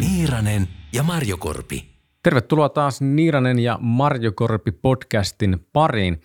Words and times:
Niiranen 0.00 0.68
ja 0.92 1.02
Marjokorpi. 1.02 1.84
Tervetuloa 2.22 2.68
taas 2.68 3.00
Niiranen 3.00 3.58
ja 3.58 3.78
Marjokorpi 3.80 4.72
podcastin 4.72 5.66
pariin. 5.72 6.20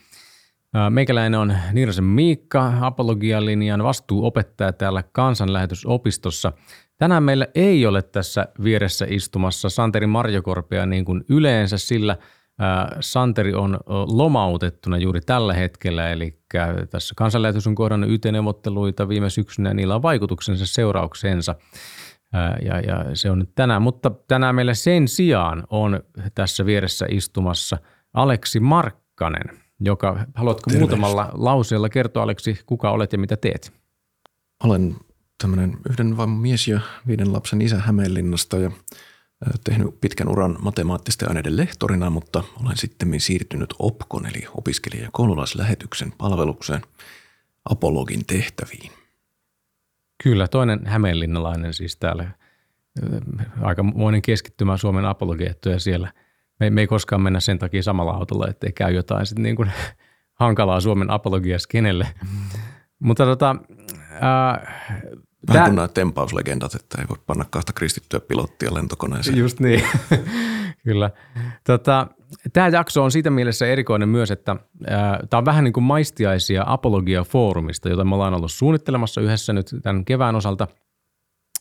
Meikäläinen 0.90 1.40
on 1.40 1.58
Niirasen 1.72 2.04
Miikka, 2.04 2.74
apologialinjan 2.82 3.84
vastuuopettaja 3.84 4.74
täällä 4.74 5.04
kansanlähetysopistossa. 5.12 6.52
Tänään 6.98 7.24
meillä 7.24 7.48
ei 7.56 7.86
ole 7.86 8.02
tässä 8.02 8.48
vieressä 8.64 9.06
istumassa 9.10 9.70
Santeri 9.70 10.08
Marjokorpea 10.08 10.86
niin 10.86 11.06
kuin 11.06 11.24
yleensä, 11.30 11.78
sillä 11.78 12.18
Santeri 13.00 13.54
on 13.54 13.80
lomautettuna 14.08 14.98
juuri 14.98 15.22
tällä 15.22 15.54
hetkellä, 15.54 16.10
eli 16.10 16.40
tässä 16.90 17.14
kansanlähetys 17.18 17.68
on 17.68 17.76
kohdannut 17.76 18.10
YT-neuvotteluita 18.10 19.08
viime 19.08 19.30
syksynä 19.30 19.70
ja 19.70 19.74
niillä 19.74 19.96
on 19.96 20.02
vaikutuksensa 20.02 20.66
seurauksensa. 20.66 21.56
Ja, 22.66 22.80
ja 22.80 23.06
se 23.14 23.32
on 23.32 23.40
nyt 23.40 23.56
tänään, 23.56 23.82
mutta 23.82 24.12
tänään 24.28 24.56
meillä 24.56 24.74
sen 24.74 25.08
sijaan 25.08 25.64
on 25.70 26.04
tässä 26.36 26.66
vieressä 26.66 27.06
istumassa 27.10 27.78
Aleksi 28.14 28.60
Markkanen, 28.60 29.60
joka, 29.80 30.26
haluatko 30.36 30.70
Terveys. 30.72 30.80
muutamalla 30.80 31.30
lauseella 31.34 31.90
kertoa 31.90 32.24
Aleksi, 32.24 32.60
kuka 32.66 32.92
olet 32.92 33.14
ja 33.14 33.20
mitä 33.20 33.38
teet? 33.38 33.74
Olen 34.64 34.96
tämmöinen 35.42 35.78
yhden 35.90 36.18
vain 36.18 36.30
mies 36.30 36.68
ja 36.68 36.80
viiden 37.08 37.34
lapsen 37.34 37.62
isä 37.62 37.78
Hämeenlinnasta 37.78 38.58
ja 38.58 38.72
tehnyt 39.64 40.02
pitkän 40.02 40.30
uran 40.30 40.58
matemaattisten 40.62 41.28
aineiden 41.28 41.58
lehtorina, 41.58 42.10
mutta 42.10 42.44
olen 42.64 42.78
sitten 42.78 43.20
siirtynyt 43.20 43.74
OPKON 43.80 44.26
eli 44.26 44.48
opiskelija- 44.58 45.04
ja 45.04 45.10
koululaislähetyksen 45.12 46.14
palvelukseen 46.18 46.82
apologin 47.70 48.26
tehtäviin. 48.28 48.92
Kyllä, 50.24 50.48
toinen 50.48 50.86
hämeenlinnalainen 50.86 51.74
siis 51.74 51.98
täällä. 51.98 52.32
Aikamoinen 53.62 54.22
keskittymä 54.22 54.78
Suomen 54.78 55.06
apologiettuja 55.06 55.80
siellä. 55.80 56.14
Me, 56.60 56.70
me 56.70 56.82
ei 56.82 56.88
koskaan 56.88 57.22
mennä 57.22 57.40
sen 57.40 57.60
takia 57.60 57.84
samalla 57.84 58.12
autolla, 58.12 58.48
ettei 58.48 58.72
käy 58.72 58.94
jotain 58.94 59.26
sitten 59.26 59.44
niin 59.44 59.56
kuin 59.56 59.72
hankalaa 60.44 60.80
Suomen 60.80 61.10
apologias 61.10 61.68
kenelle. 61.68 62.08
Mm. 62.22 62.60
Mutta 63.00 63.26
tota, 63.26 63.56
ää, 64.22 64.74
Vähän 65.48 65.66
kuin 65.66 65.76
nämä 65.76 65.88
tempauslegendat, 65.88 66.76
että 66.76 67.02
ei 67.02 67.08
voi 67.10 67.18
panna 67.26 67.46
kahta 67.50 67.74
kristittyä 67.74 68.20
pilottia 68.20 68.74
lentokoneeseen. 68.74 69.38
Just 69.38 69.60
niin, 69.60 69.84
kyllä. 70.86 71.12
Tota, 71.64 72.08
tämä 72.54 72.68
jakso 72.68 73.04
on 73.04 73.12
siitä 73.12 73.30
mielessä 73.30 73.66
erikoinen 73.68 74.10
myös, 74.10 74.32
että 74.32 74.56
tämä 75.30 75.38
on 75.38 75.46
vähän 75.46 75.64
niin 75.64 75.74
kuin 75.74 75.84
maistiaisia 75.84 76.64
Apologia-foorumista, 76.68 77.90
jota 77.90 78.04
me 78.04 78.16
ollaan 78.16 78.34
ollut 78.34 78.52
suunnittelemassa 78.52 79.22
yhdessä 79.22 79.54
nyt 79.54 79.76
tämän 79.84 80.06
kevään 80.06 80.36
osalta. 80.36 80.68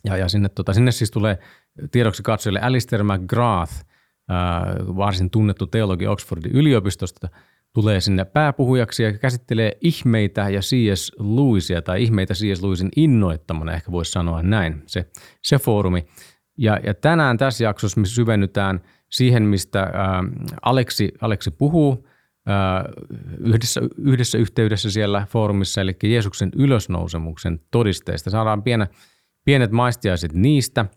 Ja, 0.04 0.16
ja 0.16 0.28
sinne, 0.28 0.48
tota, 0.48 0.72
sinne 0.72 0.92
siis 0.92 1.10
tulee 1.10 1.38
tiedoksi 1.90 2.22
katsojille 2.22 2.60
Alistair 2.60 3.04
McGrath, 3.04 3.72
ää, 4.28 4.76
varsin 4.78 5.30
tunnettu 5.30 5.66
teologi 5.66 6.06
Oxfordin 6.06 6.52
yliopistosta– 6.52 7.28
tulee 7.74 8.00
sinne 8.00 8.24
pääpuhujaksi 8.24 9.02
ja 9.02 9.12
käsittelee 9.12 9.78
ihmeitä 9.80 10.48
ja 10.48 10.60
C.S. 10.60 11.12
Lewisia 11.18 11.82
tai 11.82 12.02
ihmeitä 12.02 12.34
C.S. 12.34 12.62
Lewisin 12.62 12.88
innoittamana, 12.96 13.72
ehkä 13.72 13.92
voisi 13.92 14.10
sanoa 14.10 14.42
näin, 14.42 14.82
se, 14.86 15.06
se 15.42 15.58
foorumi. 15.58 16.06
Ja, 16.58 16.80
ja 16.86 16.94
tänään 16.94 17.38
tässä 17.38 17.64
jaksossa 17.64 18.00
me 18.00 18.06
syvennytään 18.06 18.80
siihen, 19.10 19.42
mistä 19.42 19.80
ää, 19.80 20.24
Aleksi, 20.62 21.12
Aleksi 21.20 21.50
puhuu 21.50 22.08
ää, 22.46 22.84
yhdessä, 23.38 23.80
yhdessä 23.98 24.38
yhteydessä 24.38 24.90
siellä 24.90 25.26
foorumissa, 25.30 25.80
eli 25.80 25.96
Jeesuksen 26.02 26.50
ylösnousemuksen 26.56 27.60
todisteista. 27.70 28.30
Saadaan 28.30 28.62
pienet, 28.62 28.90
pienet 29.44 29.70
maistiaiset 29.70 30.32
niistä– 30.32 30.86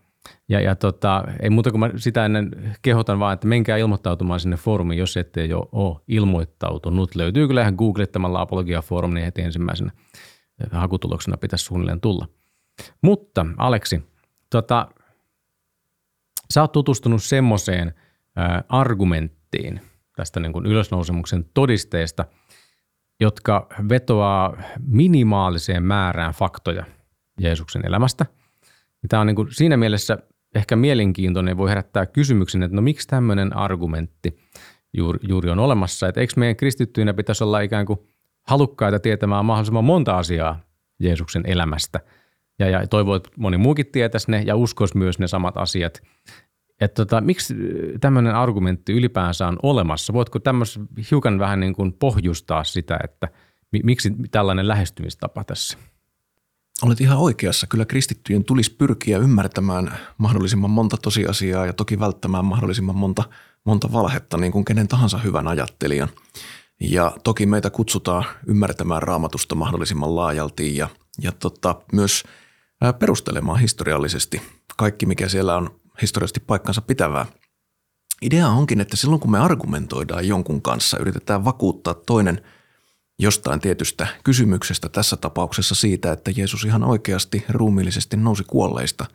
ja, 0.49 0.61
ja 0.61 0.75
tota, 0.75 1.23
ei 1.41 1.49
muuta 1.49 1.71
kuin 1.71 1.79
mä 1.79 1.89
sitä 1.95 2.25
ennen 2.25 2.75
kehotan 2.81 3.19
vaan, 3.19 3.33
että 3.33 3.47
menkää 3.47 3.77
ilmoittautumaan 3.77 4.39
sinne 4.39 4.57
foorumiin, 4.57 4.99
jos 4.99 5.17
ette 5.17 5.45
jo 5.45 5.69
ole 5.71 6.01
ilmoittautunut. 6.07 7.15
Löytyy 7.15 7.47
kyllä 7.47 7.61
ihan 7.61 7.75
googlettamalla 7.77 8.41
Apologia 8.41 8.81
Forum, 8.81 9.13
niin 9.13 9.25
heti 9.25 9.41
ensimmäisenä 9.41 9.91
hakutuloksena 10.71 11.37
pitäisi 11.37 11.65
suunnilleen 11.65 12.01
tulla. 12.01 12.27
Mutta 13.01 13.45
Aleksi, 13.57 14.03
tota, 14.49 14.87
sä 16.53 16.61
oot 16.61 16.71
tutustunut 16.71 17.23
semmoiseen 17.23 17.93
argumenttiin 18.69 19.81
tästä 20.15 20.39
niin 20.39 20.53
kuin 20.53 20.65
ylösnousemuksen 20.65 21.45
todisteesta, 21.53 22.25
jotka 23.19 23.67
vetoaa 23.89 24.57
minimaaliseen 24.87 25.83
määrään 25.83 26.33
faktoja 26.33 26.85
Jeesuksen 27.39 27.85
elämästä– 27.85 28.25
Tämä 29.09 29.21
on 29.21 29.27
niin 29.27 29.35
kuin 29.35 29.47
siinä 29.51 29.77
mielessä 29.77 30.17
ehkä 30.55 30.75
mielenkiintoinen 30.75 31.57
voi 31.57 31.69
herättää 31.69 32.05
kysymyksen, 32.05 32.63
että 32.63 32.75
no 32.75 32.81
miksi 32.81 33.07
tämmöinen 33.07 33.57
argumentti 33.57 34.37
juuri, 34.93 35.19
juuri 35.21 35.49
on 35.49 35.59
olemassa. 35.59 36.07
Että 36.07 36.21
eikö 36.21 36.33
meidän 36.37 36.55
kristittyinä 36.55 37.13
pitäisi 37.13 37.43
olla 37.43 37.59
ikään 37.59 37.85
kuin 37.85 37.99
halukkaita 38.47 38.99
tietämään 38.99 39.45
mahdollisimman 39.45 39.83
monta 39.83 40.17
asiaa 40.17 40.59
Jeesuksen 40.99 41.43
elämästä. 41.45 41.99
Ja, 42.59 42.69
ja 42.69 42.87
toivoo, 42.87 43.15
että 43.15 43.29
moni 43.37 43.57
muukin 43.57 43.85
tietäisi 43.91 44.31
ne 44.31 44.41
ja 44.45 44.55
uskoisi 44.55 44.97
myös 44.97 45.19
ne 45.19 45.27
samat 45.27 45.57
asiat. 45.57 46.01
Että 46.81 47.05
tota, 47.05 47.21
miksi 47.21 47.55
tämmöinen 48.01 48.35
argumentti 48.35 48.93
ylipäänsä 48.93 49.47
on 49.47 49.59
olemassa? 49.63 50.13
Voitko 50.13 50.39
tämmöisen 50.39 50.87
hiukan 51.11 51.39
vähän 51.39 51.59
niin 51.59 51.73
kuin 51.73 51.93
pohjustaa 51.93 52.63
sitä, 52.63 52.99
että 53.03 53.27
miksi 53.83 54.13
tällainen 54.31 54.67
lähestymistapa 54.67 55.43
tässä? 55.43 55.77
Olet 56.81 57.01
ihan 57.01 57.17
oikeassa. 57.17 57.67
Kyllä 57.67 57.85
kristittyjen 57.85 58.43
tulisi 58.43 58.75
pyrkiä 58.75 59.17
ymmärtämään 59.17 59.97
mahdollisimman 60.17 60.69
monta 60.69 60.97
tosiasiaa 60.97 61.65
ja 61.65 61.73
toki 61.73 61.99
välttämään 61.99 62.45
mahdollisimman 62.45 62.95
monta, 62.95 63.23
monta 63.65 63.91
valhetta, 63.91 64.37
niin 64.37 64.51
kuin 64.51 64.65
kenen 64.65 64.87
tahansa 64.87 65.17
hyvän 65.17 65.47
ajattelijan. 65.47 66.09
Ja 66.81 67.11
toki 67.23 67.45
meitä 67.45 67.69
kutsutaan 67.69 68.25
ymmärtämään 68.47 69.03
raamatusta 69.03 69.55
mahdollisimman 69.55 70.15
laajalti 70.15 70.77
ja, 70.77 70.89
ja 71.21 71.31
tota, 71.31 71.75
myös 71.91 72.23
perustelemaan 72.99 73.59
historiallisesti 73.59 74.41
kaikki, 74.77 75.05
mikä 75.05 75.29
siellä 75.29 75.55
on 75.55 75.79
historiallisesti 76.01 76.39
paikkansa 76.39 76.81
pitävää. 76.81 77.25
Idea 78.21 78.47
onkin, 78.47 78.81
että 78.81 78.97
silloin 78.97 79.19
kun 79.19 79.31
me 79.31 79.39
argumentoidaan 79.39 80.27
jonkun 80.27 80.61
kanssa, 80.61 80.97
yritetään 80.97 81.45
vakuuttaa 81.45 81.93
toinen– 81.93 82.41
jostain 83.19 83.59
tietystä 83.59 84.07
kysymyksestä, 84.23 84.89
tässä 84.89 85.17
tapauksessa 85.17 85.75
siitä, 85.75 86.11
että 86.11 86.31
Jeesus 86.35 86.65
ihan 86.65 86.83
oikeasti 86.83 87.45
ruumiillisesti 87.49 88.17
nousi 88.17 88.43
kuolleista, 88.43 89.05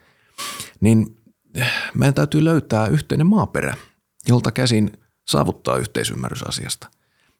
niin 0.81 1.17
meidän 1.95 2.15
täytyy 2.15 2.45
löytää 2.45 2.87
yhteinen 2.87 3.27
maaperä, 3.27 3.75
jolta 4.29 4.53
käsin 4.53 4.93
saavuttaa 5.29 5.77
yhteisymmärrys 5.77 6.43
asiasta. 6.43 6.89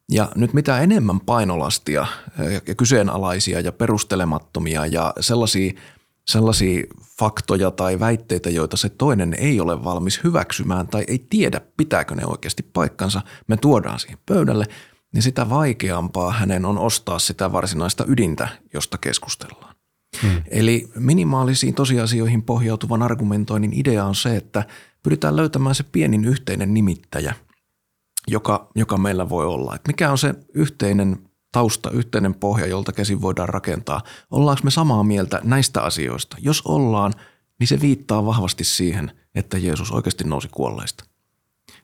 Ja 0.09 0.31
nyt 0.35 0.53
mitä 0.53 0.79
enemmän 0.79 1.19
painolastia 1.19 2.05
ja 2.67 2.75
kyseenalaisia 2.75 3.59
ja 3.59 3.71
perustelemattomia 3.71 4.85
ja 4.85 5.13
sellaisia, 5.19 5.73
sellaisia 6.27 6.83
faktoja 7.19 7.71
tai 7.71 7.99
väitteitä, 7.99 8.49
joita 8.49 8.77
se 8.77 8.89
toinen 8.89 9.33
ei 9.33 9.59
ole 9.59 9.83
valmis 9.83 10.23
hyväksymään 10.23 10.87
tai 10.87 11.03
ei 11.07 11.25
tiedä, 11.29 11.61
pitääkö 11.77 12.15
ne 12.15 12.25
oikeasti 12.25 12.63
paikkansa, 12.63 13.21
me 13.47 13.57
tuodaan 13.57 13.99
siihen 13.99 14.19
pöydälle– 14.25 14.65
niin 15.13 15.21
sitä 15.21 15.49
vaikeampaa 15.49 16.31
hänen 16.31 16.65
on 16.65 16.77
ostaa 16.77 17.19
sitä 17.19 17.51
varsinaista 17.51 18.05
ydintä, 18.07 18.47
josta 18.73 18.97
keskustellaan. 18.97 19.75
Hmm. 20.21 20.41
Eli 20.47 20.87
minimaalisiin 20.95 21.73
tosiasioihin 21.73 22.43
pohjautuvan 22.43 23.03
argumentoinnin 23.03 23.73
idea 23.73 24.05
on 24.05 24.15
se, 24.15 24.35
että 24.35 24.65
pyritään 25.03 25.35
löytämään 25.35 25.75
se 25.75 25.83
pienin 25.83 26.25
yhteinen 26.25 26.73
nimittäjä, 26.73 27.35
joka, 28.27 28.71
joka 28.75 28.97
meillä 28.97 29.29
voi 29.29 29.45
olla. 29.45 29.75
Et 29.75 29.87
mikä 29.87 30.11
on 30.11 30.17
se 30.17 30.35
yhteinen 30.53 31.31
tausta, 31.51 31.91
yhteinen 31.91 32.33
pohja, 32.33 32.67
jolta 32.67 32.91
käsin 32.91 33.21
voidaan 33.21 33.49
rakentaa. 33.49 34.01
Ollaanko 34.31 34.61
me 34.63 34.71
samaa 34.71 35.03
mieltä 35.03 35.41
näistä 35.43 35.81
asioista? 35.81 36.37
Jos 36.39 36.61
ollaan, 36.61 37.13
niin 37.59 37.67
se 37.67 37.81
viittaa 37.81 38.25
vahvasti 38.25 38.63
siihen, 38.63 39.11
että 39.35 39.57
Jeesus 39.57 39.91
oikeasti 39.91 40.23
nousi 40.23 40.47
kuolleista. 40.51 41.03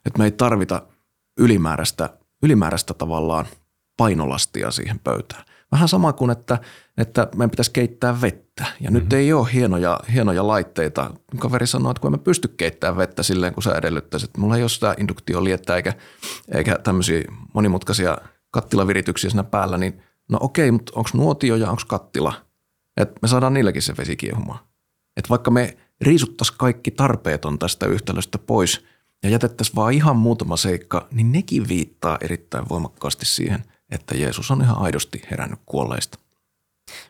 Että 0.06 0.19
me 0.19 0.25
ei 0.25 0.31
tarvita 0.31 0.88
ylimääräistä 1.38 2.18
ylimääräistä 2.43 2.93
tavallaan 2.93 3.45
painolastia 3.97 4.71
siihen 4.71 4.99
pöytään. 4.99 5.43
Vähän 5.71 5.87
sama 5.87 6.13
kuin, 6.13 6.31
että, 6.31 6.57
että 6.97 7.27
meidän 7.35 7.49
pitäisi 7.49 7.71
keittää 7.71 8.21
vettä. 8.21 8.63
Ja 8.63 8.71
mm-hmm. 8.71 8.93
nyt 8.93 9.03
mhm. 9.03 9.15
ei 9.15 9.33
ole 9.33 9.47
hienoja, 9.53 9.99
hienoja 10.13 10.47
laitteita. 10.47 11.11
Kaveri 11.39 11.67
sanoi, 11.67 11.91
että 11.91 12.01
kun 12.01 12.11
mä 12.11 12.17
pysty 12.17 12.47
keittämään 12.47 12.97
vettä 12.97 13.23
silleen, 13.23 13.53
kun 13.53 13.63
sä 13.63 13.75
edellyttäisit. 13.75 14.37
Mulla 14.37 14.55
ei 14.55 14.63
ole 14.63 14.69
sitä 14.69 14.95
induktioliettä 14.97 15.75
eikä, 15.75 15.93
eikä 16.51 16.79
tämmöisiä 16.83 17.23
monimutkaisia 17.53 18.17
kattilavirityksiä 18.51 19.29
siinä 19.29 19.43
päällä. 19.43 19.77
Niin 19.77 20.01
no 20.31 20.37
okei, 20.41 20.71
mutta 20.71 20.91
onko 20.95 21.09
nuotio 21.13 21.55
ja 21.55 21.69
onko 21.69 21.81
kattila? 21.87 22.33
Että 22.97 23.19
me 23.21 23.27
saadaan 23.27 23.53
niilläkin 23.53 23.81
se 23.81 23.97
vesi 23.97 24.15
kiehumaan. 24.15 24.59
Että 25.17 25.29
vaikka 25.29 25.51
me 25.51 25.77
riisuttaisiin 26.01 26.57
kaikki 26.57 26.91
tarpeeton 26.91 27.59
tästä 27.59 27.85
yhtälöstä 27.85 28.37
pois– 28.37 28.83
ja 29.23 29.29
jätettäisiin 29.29 29.75
vaan 29.75 29.93
ihan 29.93 30.15
muutama 30.15 30.57
seikka, 30.57 31.07
niin 31.11 31.31
nekin 31.31 31.67
viittaa 31.67 32.17
erittäin 32.21 32.69
voimakkaasti 32.69 33.25
siihen, 33.25 33.63
että 33.91 34.17
Jeesus 34.17 34.51
on 34.51 34.61
ihan 34.61 34.77
aidosti 34.77 35.21
herännyt 35.31 35.59
kuolleista. 35.65 36.19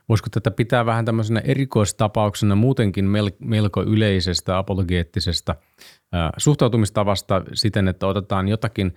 Voisiko 0.09 0.29
tätä 0.29 0.51
pitää 0.51 0.85
vähän 0.85 1.05
tämmöisenä 1.05 1.39
erikoistapauksena 1.39 2.55
muutenkin 2.55 3.05
melko 3.39 3.83
yleisestä 3.83 4.57
apologeettisesta 4.57 5.55
suhtautumistavasta 6.37 7.41
siten, 7.53 7.87
että 7.87 8.07
otetaan 8.07 8.47
jotakin 8.47 8.95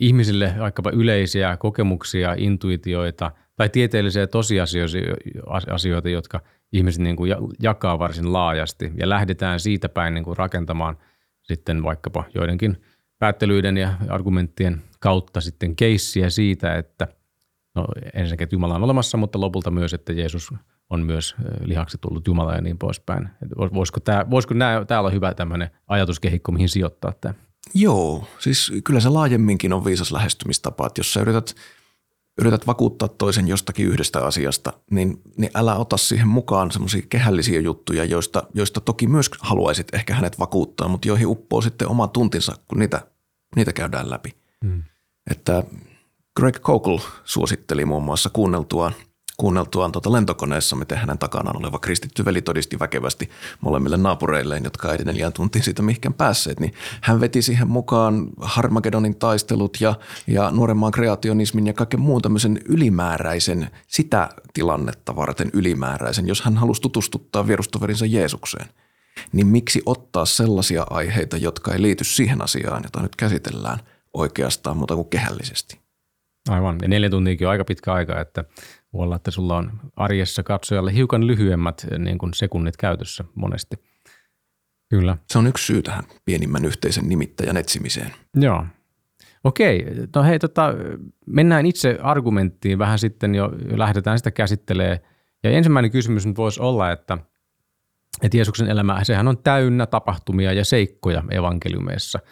ihmisille 0.00 0.54
vaikkapa 0.58 0.90
yleisiä 0.90 1.56
kokemuksia, 1.56 2.34
intuitioita 2.38 3.30
tai 3.56 3.68
tieteellisiä 3.68 4.26
tosiasioita, 4.26 6.08
jotka 6.08 6.40
ihmiset 6.72 7.02
niin 7.02 7.16
kuin 7.16 7.32
jakaa 7.62 7.98
varsin 7.98 8.32
laajasti 8.32 8.92
ja 8.96 9.08
lähdetään 9.08 9.60
siitä 9.60 9.88
päin 9.88 10.14
niin 10.14 10.24
kuin 10.24 10.36
rakentamaan 10.36 10.96
sitten 11.44 11.82
vaikkapa 11.82 12.24
joidenkin 12.34 12.82
päättelyiden 13.18 13.76
ja 13.76 13.94
argumenttien 14.08 14.82
kautta 15.00 15.40
sitten 15.40 15.76
keissiä 15.76 16.30
siitä, 16.30 16.74
että– 16.74 17.08
no 17.74 17.86
ensinnäkin, 18.14 18.44
että 18.44 18.54
Jumala 18.54 18.74
on 18.74 18.84
olemassa, 18.84 19.18
mutta 19.18 19.40
lopulta 19.40 19.70
myös, 19.70 19.94
että 19.94 20.12
Jeesus 20.12 20.54
on 20.90 21.00
myös 21.00 21.34
lihaksi 21.64 21.98
tullut 22.00 22.26
Jumala 22.26 22.54
ja 22.54 22.60
niin 22.60 22.78
poispäin. 22.78 23.28
Voisiko 23.74 24.00
tämä, 24.00 24.30
voisiko 24.30 24.54
nämä, 24.54 24.84
tämä 24.84 25.00
olla 25.00 25.10
hyvä 25.10 25.34
tämmöinen 25.34 25.70
ajatuskehikko, 25.88 26.52
mihin 26.52 26.68
sijoittaa 26.68 27.12
tämä? 27.20 27.34
Joo, 27.74 28.24
siis 28.38 28.72
kyllä 28.84 29.00
se 29.00 29.08
laajemminkin 29.08 29.72
on 29.72 29.84
viisas 29.84 30.12
lähestymistapa, 30.12 30.86
että 30.86 31.00
jos 31.00 31.12
sä 31.12 31.20
yrität, 31.20 31.54
yrität 32.38 32.66
vakuuttaa 32.66 33.08
toisen 33.08 33.48
jostakin 33.48 33.86
yhdestä 33.86 34.24
asiasta, 34.26 34.72
niin, 34.90 35.22
niin 35.36 35.50
älä 35.54 35.76
ota 35.76 35.96
siihen 35.96 36.28
mukaan 36.28 36.70
semmoisia 36.70 37.02
kehällisiä 37.08 37.60
juttuja, 37.60 38.04
joista, 38.04 38.42
joista 38.54 38.80
toki 38.80 39.06
myös 39.06 39.30
haluaisit 39.40 39.94
ehkä 39.94 40.14
hänet 40.14 40.38
vakuuttaa, 40.38 40.88
mutta 40.88 41.08
joihin 41.08 41.26
uppoo 41.26 41.62
sitten 41.62 41.88
oma 41.88 42.08
tuntinsa, 42.08 42.56
kun 42.68 42.78
niitä, 42.78 43.00
niitä 43.56 43.72
käydään 43.72 44.10
läpi. 44.10 44.34
Hmm. 44.64 44.82
Että 45.30 45.64
Greg 46.36 46.56
Koukl 46.60 46.96
suositteli 47.24 47.84
muun 47.84 48.04
muassa 48.04 48.30
kuunneltuaan, 48.32 48.92
kuunneltuaan 49.36 49.92
tuota 49.92 50.12
lentokoneessa, 50.12 50.76
miten 50.76 50.98
hänen 50.98 51.18
takanaan 51.18 51.56
oleva 51.56 51.78
kristitty 51.78 52.24
veli 52.24 52.42
todisti 52.42 52.78
väkevästi 52.78 53.30
molemmille 53.60 53.96
naapureilleen, 53.96 54.64
jotka 54.64 54.92
ei 54.92 55.04
neljään 55.04 55.32
tuntiin 55.32 55.62
siitä 55.64 55.82
mihinkään 55.82 56.14
päässeet, 56.14 56.60
niin 56.60 56.74
hän 57.00 57.20
veti 57.20 57.42
siihen 57.42 57.68
mukaan 57.68 58.26
Harmagedonin 58.40 59.16
taistelut 59.16 59.76
ja, 59.80 59.94
ja 60.26 60.50
nuoremman 60.50 60.92
kreationismin 60.92 61.66
ja 61.66 61.72
kaiken 61.72 62.00
muun 62.00 62.22
tämmöisen 62.22 62.60
ylimääräisen, 62.64 63.70
sitä 63.86 64.28
tilannetta 64.54 65.16
varten 65.16 65.50
ylimääräisen, 65.52 66.28
jos 66.28 66.42
hän 66.42 66.56
halusi 66.56 66.82
tutustuttaa 66.82 67.46
vierustoverinsa 67.46 68.06
Jeesukseen 68.06 68.68
niin 69.32 69.46
miksi 69.46 69.82
ottaa 69.86 70.24
sellaisia 70.24 70.86
aiheita, 70.90 71.36
jotka 71.36 71.72
ei 71.72 71.82
liity 71.82 72.04
siihen 72.04 72.42
asiaan, 72.42 72.82
jota 72.84 73.02
nyt 73.02 73.16
käsitellään 73.16 73.78
oikeastaan 74.14 74.76
muuta 74.76 74.94
kuin 74.94 75.08
kehällisesti. 75.08 75.80
Aivan, 76.48 76.78
ja 76.82 76.88
neljä 76.88 77.10
tuntiakin 77.10 77.46
on 77.46 77.50
aika 77.50 77.64
pitkä 77.64 77.92
aika, 77.92 78.20
että 78.20 78.44
voi 78.94 79.04
olla, 79.04 79.16
että 79.16 79.30
sulla 79.30 79.56
on 79.56 79.72
arjessa 79.96 80.42
katsojalle 80.42 80.94
hiukan 80.94 81.26
lyhyemmät 81.26 81.86
eh, 81.90 81.98
niin 81.98 82.18
kuin 82.18 82.34
sekunnit 82.34 82.76
käytössä 82.76 83.24
monesti. 83.34 83.76
Kyllä. 84.90 85.16
Se 85.26 85.38
on 85.38 85.46
yksi 85.46 85.66
syy 85.66 85.82
tähän 85.82 86.04
pienimmän 86.24 86.64
yhteisen 86.64 87.08
nimittäjän 87.08 87.56
etsimiseen. 87.56 88.10
Joo. 88.34 88.66
Okei, 89.44 89.86
no 90.16 90.22
hei, 90.22 90.38
tota, 90.38 90.74
mennään 91.26 91.66
itse 91.66 91.98
argumenttiin 92.02 92.78
vähän 92.78 92.98
sitten 92.98 93.34
jo, 93.34 93.50
lähdetään 93.76 94.18
sitä 94.18 94.30
käsittelee. 94.30 95.00
Ja 95.42 95.50
ensimmäinen 95.50 95.90
kysymys 95.90 96.26
nyt 96.26 96.36
voisi 96.36 96.60
olla, 96.60 96.90
että, 96.90 97.18
että 98.22 98.36
Jeesuksen 98.36 98.68
elämä, 98.68 99.04
sehän 99.04 99.28
on 99.28 99.38
täynnä 99.38 99.86
tapahtumia 99.86 100.52
ja 100.52 100.64
seikkoja 100.64 101.22
evankeliumeissa– 101.30 102.18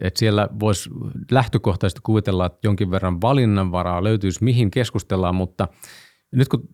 että 0.00 0.18
siellä 0.18 0.48
voisi 0.60 0.90
lähtökohtaisesti 1.30 2.00
kuvitella, 2.02 2.46
että 2.46 2.58
jonkin 2.62 2.90
verran 2.90 3.20
valinnanvaraa 3.20 4.04
löytyisi, 4.04 4.44
mihin 4.44 4.70
keskustellaan, 4.70 5.34
mutta 5.34 5.68
nyt 6.32 6.48
kun 6.48 6.68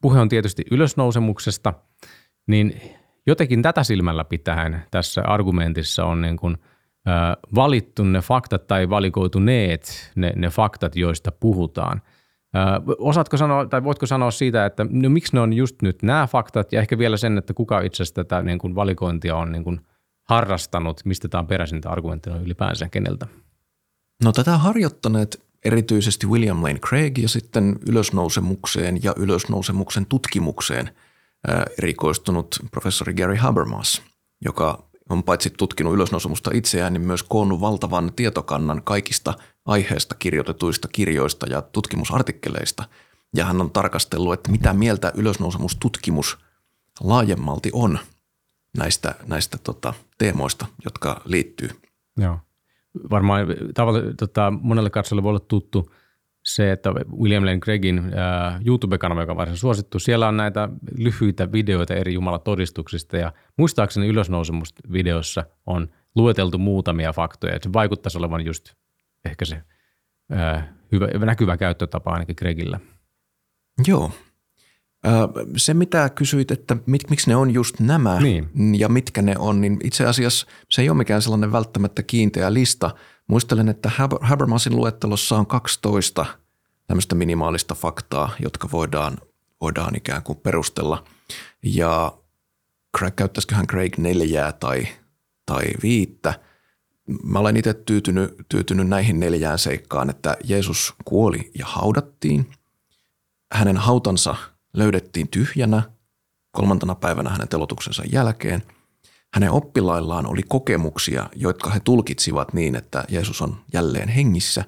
puhe 0.00 0.20
on 0.20 0.28
tietysti 0.28 0.64
ylösnousemuksesta, 0.70 1.74
niin 2.46 2.80
jotenkin 3.26 3.62
tätä 3.62 3.84
silmällä 3.84 4.24
pitäen 4.24 4.82
tässä 4.90 5.22
argumentissa 5.22 6.04
on 6.04 6.20
niin 6.20 6.36
kuin, 6.36 6.58
valittu 7.54 8.04
ne 8.04 8.20
faktat 8.20 8.66
tai 8.66 8.90
valikoituneet 8.90 10.12
ne, 10.16 10.32
ne 10.36 10.48
faktat, 10.48 10.96
joista 10.96 11.32
puhutaan. 11.32 12.02
Osaatko 12.98 13.36
sanoa, 13.36 13.66
tai 13.66 13.84
voitko 13.84 14.06
sanoa 14.06 14.30
siitä, 14.30 14.66
että 14.66 14.86
no, 14.90 15.08
miksi 15.08 15.36
ne 15.36 15.40
on 15.40 15.52
just 15.52 15.82
nyt 15.82 16.02
nämä 16.02 16.26
faktat, 16.26 16.72
ja 16.72 16.80
ehkä 16.80 16.98
vielä 16.98 17.16
sen, 17.16 17.38
että 17.38 17.54
kuka 17.54 17.80
itse 17.80 18.02
asiassa 18.02 18.14
tätä 18.14 18.42
niin 18.42 18.58
kuin 18.58 18.74
valikointia 18.74 19.36
on 19.36 19.52
niin 19.52 19.64
kuin– 19.64 19.80
harrastanut, 20.24 21.00
mistä 21.04 21.28
tämä 21.28 21.40
on 21.40 21.46
peräisin 21.46 21.80
tämä 21.80 22.36
ylipäänsä 22.36 22.88
keneltä? 22.88 23.26
No 24.24 24.32
tätä 24.32 24.58
harjoittaneet 24.58 25.42
erityisesti 25.64 26.26
William 26.26 26.62
Lane 26.62 26.78
Craig 26.78 27.18
ja 27.18 27.28
sitten 27.28 27.78
ylösnousemukseen 27.88 29.02
ja 29.02 29.14
ylösnousemuksen 29.16 30.06
tutkimukseen 30.06 30.90
erikoistunut 31.78 32.58
professori 32.70 33.14
Gary 33.14 33.36
Habermas, 33.36 34.02
joka 34.44 34.84
on 35.10 35.22
paitsi 35.22 35.50
tutkinut 35.50 35.94
ylösnousemusta 35.94 36.50
itseään, 36.54 36.92
niin 36.92 37.06
myös 37.06 37.22
koonnut 37.22 37.60
valtavan 37.60 38.12
tietokannan 38.16 38.82
kaikista 38.82 39.34
aiheesta 39.64 40.14
kirjoitetuista 40.14 40.88
kirjoista 40.88 41.46
ja 41.46 41.62
tutkimusartikkeleista. 41.62 42.84
Ja 43.36 43.44
hän 43.44 43.60
on 43.60 43.70
tarkastellut, 43.70 44.34
että 44.34 44.50
mitä 44.50 44.72
mieltä 44.72 45.12
ylösnousemustutkimus 45.14 46.38
laajemmalti 47.00 47.70
on– 47.72 47.98
näistä, 48.78 49.14
näistä 49.26 49.58
tota, 49.58 49.94
teemoista, 50.18 50.66
jotka 50.84 51.20
liittyy. 51.24 51.68
Joo. 52.16 52.38
Varmaan 53.10 53.46
tavalla, 53.74 54.00
tota, 54.18 54.52
monelle 54.60 54.90
katsojalle 54.90 55.22
voi 55.22 55.30
olla 55.30 55.40
tuttu 55.40 55.92
se, 56.44 56.72
että 56.72 56.90
William 57.20 57.44
Lane 57.44 57.58
Craigin 57.58 57.98
äh, 57.98 58.60
YouTube-kanava, 58.64 59.20
joka 59.20 59.32
on 59.32 59.36
varsin 59.36 59.56
suosittu, 59.56 59.98
siellä 59.98 60.28
on 60.28 60.36
näitä 60.36 60.68
lyhyitä 60.98 61.52
videoita 61.52 61.94
eri 61.94 62.14
jumalatodistuksista 62.14 63.16
ja 63.16 63.32
muistaakseni 63.58 64.06
ylösnousemusvideossa 64.06 65.44
on 65.66 65.88
lueteltu 66.14 66.58
muutamia 66.58 67.12
faktoja, 67.12 67.54
että 67.54 67.68
se 67.68 67.72
vaikuttaisi 67.72 68.18
olevan 68.18 68.46
just 68.46 68.74
ehkä 69.24 69.44
se 69.44 69.62
äh, 70.32 70.68
hyvä, 70.92 71.06
näkyvä 71.06 71.56
käyttötapa 71.56 72.12
ainakin 72.12 72.36
Craigillä. 72.36 72.80
Joo, 73.86 74.10
se, 75.56 75.74
mitä 75.74 76.08
kysyit, 76.08 76.50
että 76.50 76.76
mit, 76.86 77.10
miksi 77.10 77.30
ne 77.30 77.36
on 77.36 77.50
just 77.50 77.80
nämä 77.80 78.20
niin. 78.20 78.78
ja 78.78 78.88
mitkä 78.88 79.22
ne 79.22 79.34
on, 79.38 79.60
niin 79.60 79.78
itse 79.84 80.06
asiassa 80.06 80.46
se 80.70 80.82
ei 80.82 80.90
ole 80.90 80.98
mikään 80.98 81.22
sellainen 81.22 81.52
välttämättä 81.52 82.02
kiinteä 82.02 82.54
lista. 82.54 82.90
Muistelen, 83.26 83.68
että 83.68 83.90
Habermasin 84.20 84.76
luettelossa 84.76 85.36
on 85.36 85.46
12 85.46 86.26
tämmöistä 86.86 87.14
minimaalista 87.14 87.74
faktaa, 87.74 88.30
jotka 88.38 88.68
voidaan, 88.72 89.18
voidaan 89.60 89.96
ikään 89.96 90.22
kuin 90.22 90.38
perustella. 90.38 91.04
Ja 91.62 92.12
Craig, 92.98 93.16
käyttäisiköhän 93.16 93.66
Craig 93.66 93.98
neljää 93.98 94.52
tai, 94.52 94.88
tai 95.46 95.64
viittä. 95.82 96.40
Mä 97.22 97.38
olen 97.38 97.56
itse 97.56 97.74
tyytynyt, 97.74 98.34
tyytynyt 98.48 98.88
näihin 98.88 99.20
neljään 99.20 99.58
seikkaan, 99.58 100.10
että 100.10 100.36
Jeesus 100.44 100.94
kuoli 101.04 101.50
ja 101.58 101.66
haudattiin. 101.66 102.50
Hänen 103.52 103.76
hautansa– 103.76 104.36
löydettiin 104.74 105.28
tyhjänä 105.28 105.82
kolmantena 106.50 106.94
päivänä 106.94 107.30
hänen 107.30 107.48
telotuksensa 107.48 108.02
jälkeen. 108.12 108.62
Hänen 109.34 109.50
oppilaillaan 109.50 110.26
oli 110.26 110.42
kokemuksia, 110.48 111.30
jotka 111.36 111.70
he 111.70 111.80
tulkitsivat 111.80 112.52
niin, 112.52 112.76
että 112.76 113.04
Jeesus 113.08 113.42
on 113.42 113.56
jälleen 113.72 114.08
hengissä. 114.08 114.64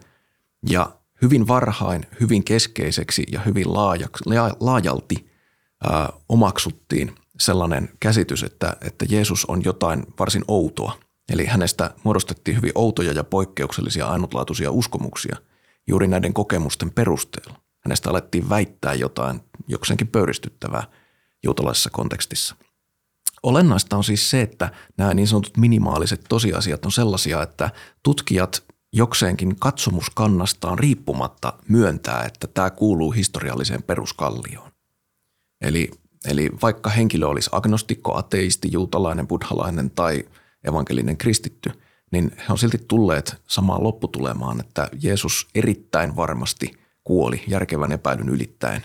Ja 0.68 0.90
hyvin 1.22 1.48
varhain, 1.48 2.06
hyvin 2.20 2.44
keskeiseksi 2.44 3.26
ja 3.32 3.40
hyvin 3.40 3.74
laajalti 4.60 5.30
ää, 5.84 6.12
omaksuttiin 6.28 7.14
sellainen 7.40 7.88
käsitys, 8.00 8.42
että, 8.42 8.76
että 8.80 9.06
Jeesus 9.08 9.44
on 9.44 9.64
jotain 9.64 10.06
varsin 10.18 10.44
outoa. 10.48 10.98
Eli 11.32 11.46
hänestä 11.46 11.90
muodostettiin 12.04 12.56
hyvin 12.56 12.72
outoja 12.74 13.12
ja 13.12 13.24
poikkeuksellisia 13.24 14.06
ainutlaatuisia 14.06 14.70
uskomuksia 14.70 15.36
juuri 15.86 16.08
näiden 16.08 16.32
kokemusten 16.32 16.90
perusteella. 16.90 17.65
Hänestä 17.86 18.10
alettiin 18.10 18.48
väittää 18.48 18.94
jotain 18.94 19.40
jokseenkin 19.68 20.08
pöyristyttävää 20.08 20.86
juutalaisessa 21.42 21.90
kontekstissa. 21.90 22.56
Olennaista 23.42 23.96
on 23.96 24.04
siis 24.04 24.30
se, 24.30 24.42
että 24.42 24.72
nämä 24.96 25.14
niin 25.14 25.28
sanotut 25.28 25.56
minimaaliset 25.56 26.24
tosiasiat 26.28 26.84
on 26.84 26.92
sellaisia, 26.92 27.42
että 27.42 27.70
tutkijat 28.02 28.64
jokseenkin 28.92 29.56
katsomuskannastaan 29.60 30.78
riippumatta 30.78 31.52
myöntää, 31.68 32.22
että 32.22 32.46
tämä 32.46 32.70
kuuluu 32.70 33.12
historialliseen 33.12 33.82
peruskallioon. 33.82 34.70
Eli, 35.60 35.90
eli 36.24 36.50
vaikka 36.62 36.90
henkilö 36.90 37.26
olisi 37.26 37.50
agnostikko, 37.52 38.18
ateisti, 38.18 38.68
juutalainen, 38.72 39.26
buddhalainen 39.26 39.90
tai 39.90 40.24
evankelinen 40.64 41.16
kristitty, 41.16 41.70
niin 42.12 42.32
he 42.38 42.44
on 42.50 42.58
silti 42.58 42.78
tulleet 42.88 43.42
samaan 43.46 43.82
lopputulemaan, 43.82 44.60
että 44.60 44.88
Jeesus 45.02 45.48
erittäin 45.54 46.16
varmasti– 46.16 46.70
kuoli 47.06 47.42
järkevän 47.48 47.92
epäilyn 47.92 48.28
ylittäen. 48.28 48.82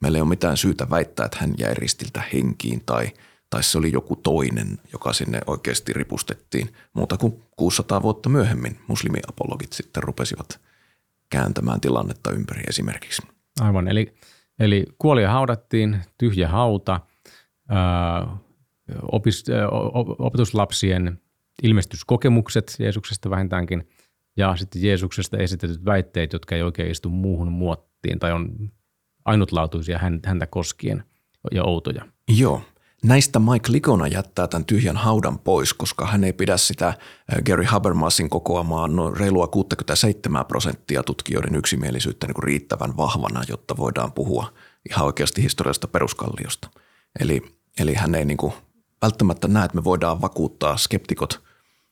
Meillä 0.00 0.18
ei 0.18 0.22
ole 0.22 0.28
mitään 0.28 0.56
syytä 0.56 0.90
väittää, 0.90 1.26
että 1.26 1.38
hän 1.40 1.54
jäi 1.58 1.74
ristiltä 1.74 2.22
henkiin 2.32 2.82
tai, 2.86 3.10
tai 3.50 3.62
se 3.62 3.78
oli 3.78 3.92
joku 3.92 4.16
toinen, 4.16 4.78
joka 4.92 5.12
sinne 5.12 5.40
oikeasti 5.46 5.92
ripustettiin. 5.92 6.74
Muuta 6.92 7.16
kuin 7.16 7.42
600 7.56 8.02
vuotta 8.02 8.28
myöhemmin 8.28 8.78
muslimiapologit 8.86 9.72
sitten 9.72 10.02
rupesivat 10.02 10.60
kääntämään 11.30 11.80
tilannetta 11.80 12.30
ympäri 12.30 12.62
esimerkiksi. 12.68 13.22
Aivan, 13.60 13.88
eli, 13.88 14.14
eli 14.58 14.84
kuolia 14.98 15.30
haudattiin, 15.30 16.00
tyhjä 16.18 16.48
hauta, 16.48 17.00
ää, 17.68 18.36
opis, 19.12 19.44
ää, 19.50 19.68
opetuslapsien 20.18 21.20
ilmestyskokemukset 21.62 22.76
Jeesuksesta 22.78 23.30
vähintäänkin 23.30 23.88
ja 24.40 24.56
sitten 24.56 24.82
Jeesuksesta 24.82 25.36
esitetyt 25.38 25.84
väitteet, 25.84 26.32
jotka 26.32 26.54
ei 26.54 26.62
oikein 26.62 26.90
istu 26.90 27.08
muuhun 27.08 27.52
muottiin 27.52 28.18
tai 28.18 28.32
on 28.32 28.70
ainutlaatuisia 29.24 30.00
häntä 30.26 30.46
koskien 30.46 31.04
ja 31.52 31.64
outoja. 31.64 32.06
Joo. 32.28 32.62
Näistä 33.04 33.38
Mike 33.38 33.72
Likona 33.72 34.06
jättää 34.06 34.48
tämän 34.48 34.64
tyhjän 34.64 34.96
haudan 34.96 35.38
pois, 35.38 35.74
koska 35.74 36.06
hän 36.06 36.24
ei 36.24 36.32
pidä 36.32 36.56
sitä 36.56 36.94
Gary 37.46 37.64
Habermasin 37.64 38.30
kokoamaa 38.30 38.88
no 38.88 39.10
reilua 39.10 39.46
67 39.46 40.46
prosenttia 40.46 41.02
tutkijoiden 41.02 41.54
yksimielisyyttä 41.54 42.26
niin 42.26 42.34
kuin 42.34 42.44
riittävän 42.44 42.96
vahvana, 42.96 43.42
jotta 43.48 43.76
voidaan 43.76 44.12
puhua 44.12 44.52
ihan 44.90 45.06
oikeasti 45.06 45.42
historiallisesta 45.42 45.88
peruskalliosta. 45.88 46.70
Eli, 47.20 47.42
eli 47.78 47.94
hän 47.94 48.14
ei 48.14 48.24
niin 48.24 48.36
kuin 48.36 48.52
välttämättä 49.02 49.48
näe, 49.48 49.64
että 49.64 49.76
me 49.76 49.84
voidaan 49.84 50.20
vakuuttaa 50.20 50.76
skeptikot 50.76 51.49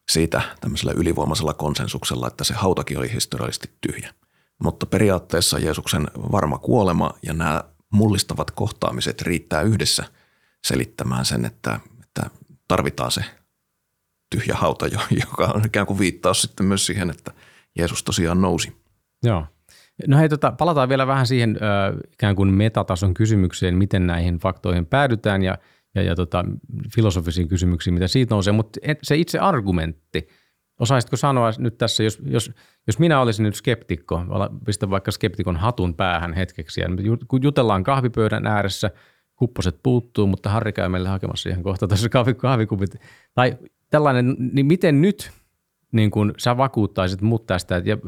siitä 0.08 0.42
tämmöisellä 0.60 0.92
ylivoimaisella 0.96 1.54
konsensuksella, 1.54 2.26
että 2.26 2.44
se 2.44 2.54
hautakin 2.54 2.98
oli 2.98 3.12
historiallisesti 3.12 3.70
tyhjä. 3.80 4.14
Mutta 4.62 4.86
periaatteessa 4.86 5.58
Jeesuksen 5.58 6.06
varma 6.32 6.58
kuolema 6.58 7.10
ja 7.22 7.32
nämä 7.32 7.64
mullistavat 7.90 8.50
kohtaamiset 8.50 9.22
riittää 9.22 9.62
yhdessä 9.62 10.04
selittämään 10.66 11.24
sen, 11.24 11.44
että, 11.44 11.80
että 12.02 12.30
tarvitaan 12.68 13.10
se 13.10 13.24
tyhjä 14.30 14.54
hauta, 14.54 14.86
joka 15.20 15.52
on 15.54 15.64
ikään 15.66 15.86
kuin 15.86 15.98
viittaus 15.98 16.42
sitten 16.42 16.66
myös 16.66 16.86
siihen, 16.86 17.10
että 17.10 17.32
Jeesus 17.78 18.02
tosiaan 18.04 18.40
nousi. 18.40 18.76
Joo. 19.22 19.46
No 20.06 20.18
hei, 20.18 20.28
tota, 20.28 20.52
palataan 20.52 20.88
vielä 20.88 21.06
vähän 21.06 21.26
siihen 21.26 21.56
ö, 21.56 22.06
ikään 22.12 22.36
kuin 22.36 22.54
metatason 22.54 23.14
kysymykseen, 23.14 23.74
miten 23.74 24.06
näihin 24.06 24.38
faktoihin 24.38 24.86
päädytään 24.86 25.42
ja, 25.42 25.58
ja, 25.98 26.04
ja 26.04 26.14
tota, 26.14 26.44
filosofisiin 26.94 27.48
kysymyksiin, 27.48 27.94
mitä 27.94 28.08
siitä 28.08 28.34
nousee, 28.34 28.52
mutta 28.52 28.80
se 29.02 29.16
itse 29.16 29.38
argumentti, 29.38 30.28
osaisitko 30.80 31.16
sanoa 31.16 31.50
nyt 31.58 31.78
tässä, 31.78 32.02
jos, 32.02 32.18
jos, 32.24 32.52
jos 32.86 32.98
minä 32.98 33.20
olisin 33.20 33.42
nyt 33.42 33.54
skeptikko, 33.54 34.22
pistä 34.64 34.90
vaikka 34.90 35.10
skeptikon 35.10 35.56
hatun 35.56 35.94
päähän 35.94 36.32
hetkeksi, 36.32 36.80
ja 36.80 36.88
kun 37.28 37.42
jutellaan 37.42 37.84
kahvipöydän 37.84 38.46
ääressä, 38.46 38.90
kupposet 39.36 39.80
puuttuu, 39.82 40.26
mutta 40.26 40.50
Harri 40.50 40.72
käy 40.72 40.88
meille 40.88 41.08
hakemassa 41.08 41.48
ihan 41.48 41.62
kohta 41.62 41.88
tässä 41.88 42.08
kahvikupit, 42.36 42.90
tai 43.34 43.58
tällainen, 43.90 44.36
niin 44.52 44.66
miten 44.66 45.00
nyt 45.00 45.30
niin 45.92 46.10
kun 46.10 46.34
sä 46.38 46.56
vakuuttaisit 46.56 47.22
mut 47.22 47.46
tästä, 47.46 47.82
ja 47.84 47.98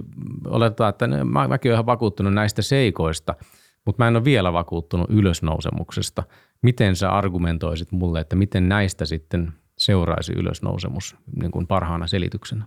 oletetaan, 0.47 0.90
että 0.90 1.06
mä, 1.06 1.49
mäkin 1.49 1.70
olen 1.70 1.76
ihan 1.76 1.87
vakuuttunut 1.87 2.35
näistä 2.35 2.62
seikoista, 2.62 3.35
mutta 3.87 4.02
mä 4.02 4.09
en 4.09 4.16
ole 4.16 4.25
vielä 4.25 4.52
vakuuttunut 4.52 5.11
ylösnousemuksesta. 5.11 6.23
Miten 6.62 6.97
sä 6.97 7.11
argumentoisit 7.11 7.93
mulle, 7.93 8.21
että 8.21 8.37
miten 8.37 8.69
näistä 8.69 9.07
sitten 9.07 9.52
seuraisi 9.79 10.33
ylösnousemus 10.33 11.17
niin 11.40 11.50
kuin 11.50 11.67
parhaana 11.67 12.07
selityksenä? 12.07 12.64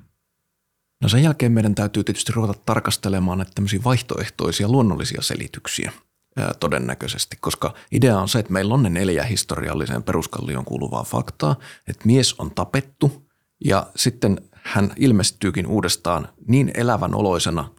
No 1.01 1.09
sen 1.09 1.23
jälkeen 1.23 1.51
meidän 1.51 1.75
täytyy 1.75 2.03
tietysti 2.03 2.31
ruveta 2.35 2.59
tarkastelemaan 2.65 3.38
näitä 3.38 3.51
tämmöisiä 3.55 3.79
vaihtoehtoisia 3.83 4.69
luonnollisia 4.69 5.21
selityksiä 5.21 5.91
ää, 6.38 6.53
todennäköisesti, 6.59 7.38
koska 7.41 7.73
idea 7.91 8.19
on 8.19 8.29
se, 8.29 8.39
että 8.39 8.53
meillä 8.53 8.73
on 8.73 8.83
ne 8.83 8.89
neljä 8.89 9.23
historialliseen 9.23 10.03
peruskallioon 10.03 10.65
kuuluvaa 10.65 11.03
faktaa, 11.03 11.55
että 11.88 12.05
mies 12.05 12.39
on 12.39 12.51
tapettu 12.51 13.29
ja 13.65 13.88
sitten 13.95 14.41
hän 14.53 14.93
ilmestyykin 14.97 15.67
uudestaan 15.67 16.27
niin 16.47 16.71
elävän 16.75 17.15
oloisena, 17.15 17.69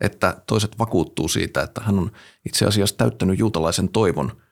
että 0.00 0.42
toiset 0.46 0.78
vakuuttuu 0.78 1.28
siitä, 1.28 1.62
että 1.62 1.80
hän 1.80 1.98
on 1.98 2.12
itse 2.46 2.66
asiassa 2.66 2.96
täyttänyt 2.96 3.38
juutalaisen 3.38 3.88
toivon 3.88 4.42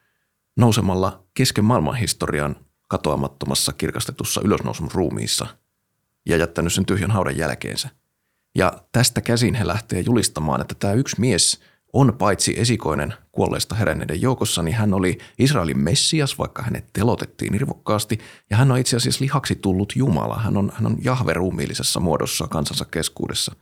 nousemalla 0.56 1.24
kesken 1.34 1.64
maailmanhistorian 1.64 2.56
katoamattomassa 2.88 3.72
kirkastetussa 3.72 4.40
ylösnousumusruumiissa 4.44 5.46
ja 6.26 6.36
jättänyt 6.36 6.72
sen 6.72 6.86
tyhjän 6.86 7.10
haudan 7.10 7.36
jälkeensä. 7.36 7.88
Ja 8.54 8.72
tästä 8.92 9.20
käsin 9.20 9.54
he 9.54 9.66
lähtee 9.66 10.00
julistamaan, 10.00 10.60
että 10.60 10.74
tämä 10.74 10.92
yksi 10.92 11.20
mies 11.20 11.60
on 11.92 12.14
paitsi 12.18 12.60
esikoinen 12.60 13.14
kuolleista 13.32 13.74
heränneiden 13.74 14.22
joukossa, 14.22 14.62
niin 14.62 14.76
hän 14.76 14.94
oli 14.94 15.18
Israelin 15.38 15.78
messias, 15.78 16.38
vaikka 16.38 16.62
hänet 16.62 16.84
telotettiin 16.92 17.54
irvokkaasti, 17.54 18.18
ja 18.50 18.56
hän 18.56 18.70
on 18.70 18.78
itse 18.78 18.96
asiassa 18.96 19.24
lihaksi 19.24 19.54
tullut 19.54 19.92
Jumala. 19.96 20.38
Hän 20.38 20.56
on, 20.56 20.72
hän 20.74 20.86
on 20.86 20.96
Jahve 21.04 21.32
ruumiillisessa 21.32 22.00
muodossa 22.00 22.46
kansansa 22.46 22.84
keskuudessa. 22.84 23.54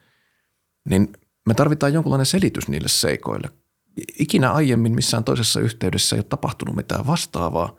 Niin 0.91 1.13
me 1.47 1.55
tarvitaan 1.55 1.93
jonkunlainen 1.93 2.27
selitys 2.27 2.69
niille 2.69 2.89
seikoille. 2.89 3.51
Ikinä 4.19 4.53
aiemmin 4.53 4.95
missään 4.95 5.25
toisessa 5.25 5.61
yhteydessä 5.61 6.17
ei 6.17 6.21
ole 6.21 6.25
tapahtunut 6.29 6.77
mitään 6.77 7.07
vastaavaa. 7.07 7.77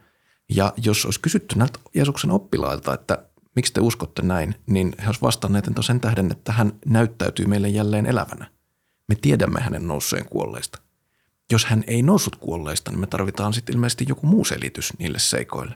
Ja 0.49 0.73
jos 0.77 1.05
olisi 1.05 1.19
kysytty 1.19 1.57
näiltä 1.57 1.79
Jeesuksen 1.95 2.31
oppilailta, 2.31 2.93
että 2.93 3.25
miksi 3.55 3.73
te 3.73 3.81
uskotte 3.81 4.21
näin, 4.21 4.55
niin 4.67 4.93
he 4.99 5.05
olisivat 5.05 5.21
vastanneet, 5.21 5.67
että 5.67 5.81
sen 5.81 5.99
tähden, 5.99 6.31
että 6.31 6.51
hän 6.51 6.73
näyttäytyy 6.85 7.45
meille 7.45 7.69
jälleen 7.69 8.05
elävänä. 8.05 8.51
Me 9.07 9.15
tiedämme 9.15 9.59
hänen 9.59 9.87
nousseen 9.87 10.25
kuolleista. 10.25 10.79
Jos 11.51 11.65
hän 11.65 11.83
ei 11.87 12.01
noussut 12.01 12.35
kuolleista, 12.35 12.91
niin 12.91 12.99
me 12.99 13.07
tarvitaan 13.07 13.53
sitten 13.53 13.75
ilmeisesti 13.75 14.05
joku 14.07 14.27
muu 14.27 14.45
selitys 14.45 14.93
niille 14.99 15.19
seikoille, 15.19 15.75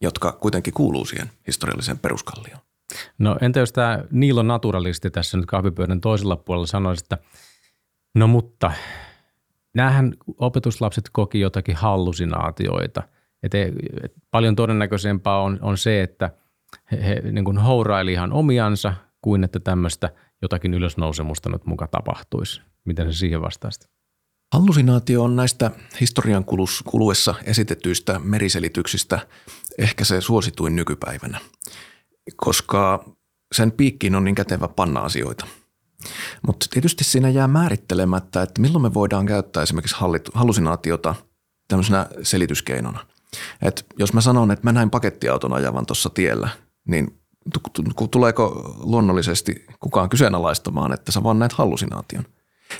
jotka 0.00 0.32
kuitenkin 0.32 0.74
kuuluu 0.74 1.04
siihen 1.04 1.30
historialliseen 1.46 1.98
peruskallioon. 1.98 2.60
No 3.18 3.36
entä 3.40 3.60
jos 3.60 3.72
tämä 3.72 4.04
Niilo 4.10 4.42
naturalisti 4.42 5.10
tässä 5.10 5.36
nyt 5.36 5.46
kahvipöydän 5.46 6.00
toisella 6.00 6.36
puolella 6.36 6.66
sanoisi, 6.66 7.04
että 7.04 7.18
no 8.14 8.26
mutta 8.26 8.72
näähän 9.74 10.14
opetuslapset 10.38 11.04
koki 11.12 11.40
jotakin 11.40 11.76
hallusinaatioita. 11.76 13.02
Et, 13.42 13.54
et 13.54 14.12
paljon 14.30 14.56
todennäköisempää 14.56 15.38
on, 15.38 15.58
on 15.62 15.78
se, 15.78 16.02
että 16.02 16.30
he, 16.92 17.04
he 17.04 17.32
niin 17.32 17.44
kuin 17.44 17.58
houraili 17.58 18.12
ihan 18.12 18.32
omiansa 18.32 18.94
kuin 19.22 19.44
että 19.44 19.60
tämmöistä 19.60 20.10
jotakin 20.42 20.74
ylösnousemusta 20.74 21.50
nyt 21.50 21.66
muka 21.66 21.86
tapahtuisi. 21.86 22.60
Miten 22.84 23.12
se 23.12 23.18
siihen 23.18 23.42
vastaisi? 23.42 23.88
Hallusinaatio 24.54 25.24
on 25.24 25.36
näistä 25.36 25.70
historian 26.00 26.44
kuluessa 26.84 27.34
esitetyistä 27.44 28.18
meriselityksistä 28.18 29.18
ehkä 29.78 30.04
se 30.04 30.20
suosituin 30.20 30.76
nykypäivänä 30.76 31.38
koska 32.36 33.04
sen 33.52 33.72
piikkiin 33.72 34.14
on 34.14 34.24
niin 34.24 34.34
kätevä 34.34 34.68
panna 34.68 35.00
asioita. 35.00 35.46
Mutta 36.46 36.66
tietysti 36.70 37.04
siinä 37.04 37.28
jää 37.28 37.48
määrittelemättä, 37.48 38.42
että 38.42 38.60
milloin 38.60 38.82
me 38.82 38.94
voidaan 38.94 39.26
käyttää 39.26 39.62
esimerkiksi 39.62 39.96
hallusinaatiota 40.34 41.14
tämmöisenä 41.68 42.06
selityskeinona. 42.22 43.06
Et 43.62 43.86
jos 43.98 44.12
mä 44.12 44.20
sanon, 44.20 44.50
että 44.50 44.66
mä 44.66 44.72
näin 44.72 44.90
pakettiauton 44.90 45.52
ajavan 45.52 45.86
tuossa 45.86 46.10
tiellä, 46.10 46.48
niin 46.88 47.20
tuleeko 48.10 48.74
luonnollisesti 48.78 49.66
kukaan 49.80 50.08
kyseenalaistamaan, 50.08 50.92
että 50.92 51.12
sä 51.12 51.22
vaan 51.22 51.38
näet 51.38 51.52
hallusinaation? 51.52 52.24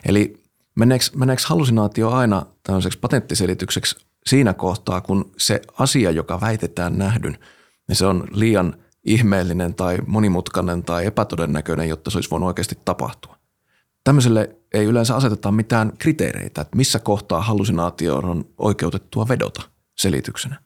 Eli 0.07 0.43
meneekö 1.15 1.43
hallusinaatio 1.47 2.11
aina 2.11 2.47
tämmöiseksi 2.63 2.99
patenttiselitykseksi 2.99 3.97
siinä 4.27 4.55
kohtaa, 4.55 5.01
kun 5.01 5.33
se 5.39 5.61
asia, 5.79 6.11
joka 6.11 6.41
väitetään 6.41 6.99
nähdyn, 6.99 7.39
niin 7.89 7.97
se 7.97 8.07
on 8.07 8.25
liian– 8.33 8.75
ihmeellinen 9.13 9.75
tai 9.75 9.99
monimutkainen 10.07 10.83
tai 10.83 11.07
epätodennäköinen, 11.07 11.89
jotta 11.89 12.11
se 12.11 12.19
olisi 12.19 12.31
voinut 12.31 12.47
oikeasti 12.47 12.79
tapahtua. 12.85 13.37
Tämmöiselle 14.05 14.57
ei 14.75 14.85
yleensä 14.85 15.17
aseteta 15.17 15.53
mitään 15.53 15.93
kriteereitä, 15.99 16.61
että 16.61 16.77
missä 16.77 16.99
kohtaa 16.99 17.41
hallusinaatio 17.41 18.17
on 18.17 18.45
oikeutettua 18.59 19.29
vedota 19.29 19.63
selityksenä. 19.99 20.61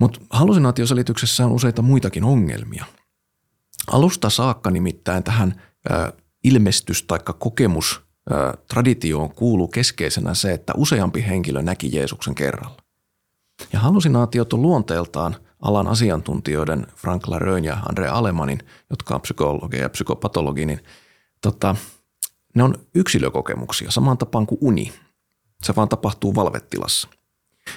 Mutta 0.00 0.20
hallusinaatioselityksessä 0.30 1.46
on 1.46 1.52
useita 1.52 1.82
muitakin 1.82 2.24
ongelmia. 2.24 2.84
Alusta 3.86 4.30
saakka 4.30 4.70
nimittäin 4.70 5.22
tähän 5.22 5.62
ö, 5.90 6.12
ilmestys- 6.44 7.04
tai 7.06 7.18
kokemus 7.38 8.04
traditioon 8.68 9.34
kuuluu 9.34 9.68
keskeisenä 9.68 10.34
se, 10.34 10.52
että 10.52 10.72
useampi 10.76 11.24
henkilö 11.28 11.62
näki 11.62 11.96
Jeesuksen 11.96 12.34
kerralla. 12.34 12.76
Ja 13.72 13.80
hallusinaatiot 13.80 14.52
on 14.52 14.62
luonteeltaan 14.62 15.36
asiantuntijoiden 15.88 16.86
Frank 16.96 17.28
Larön 17.28 17.64
ja 17.64 17.76
Andre 17.88 18.08
Alemanin, 18.08 18.58
jotka 18.90 19.14
on 19.14 19.20
psykologia 19.20 19.82
ja 19.82 19.88
psykopatologi, 19.88 20.66
niin 20.66 20.80
tota, 21.40 21.76
ne 22.54 22.62
on 22.62 22.74
yksilökokemuksia 22.94 23.90
samaan 23.90 24.18
tapaan 24.18 24.46
kuin 24.46 24.58
uni. 24.60 24.92
Se 25.62 25.76
vaan 25.76 25.88
tapahtuu 25.88 26.34
valvettilassa. 26.34 27.08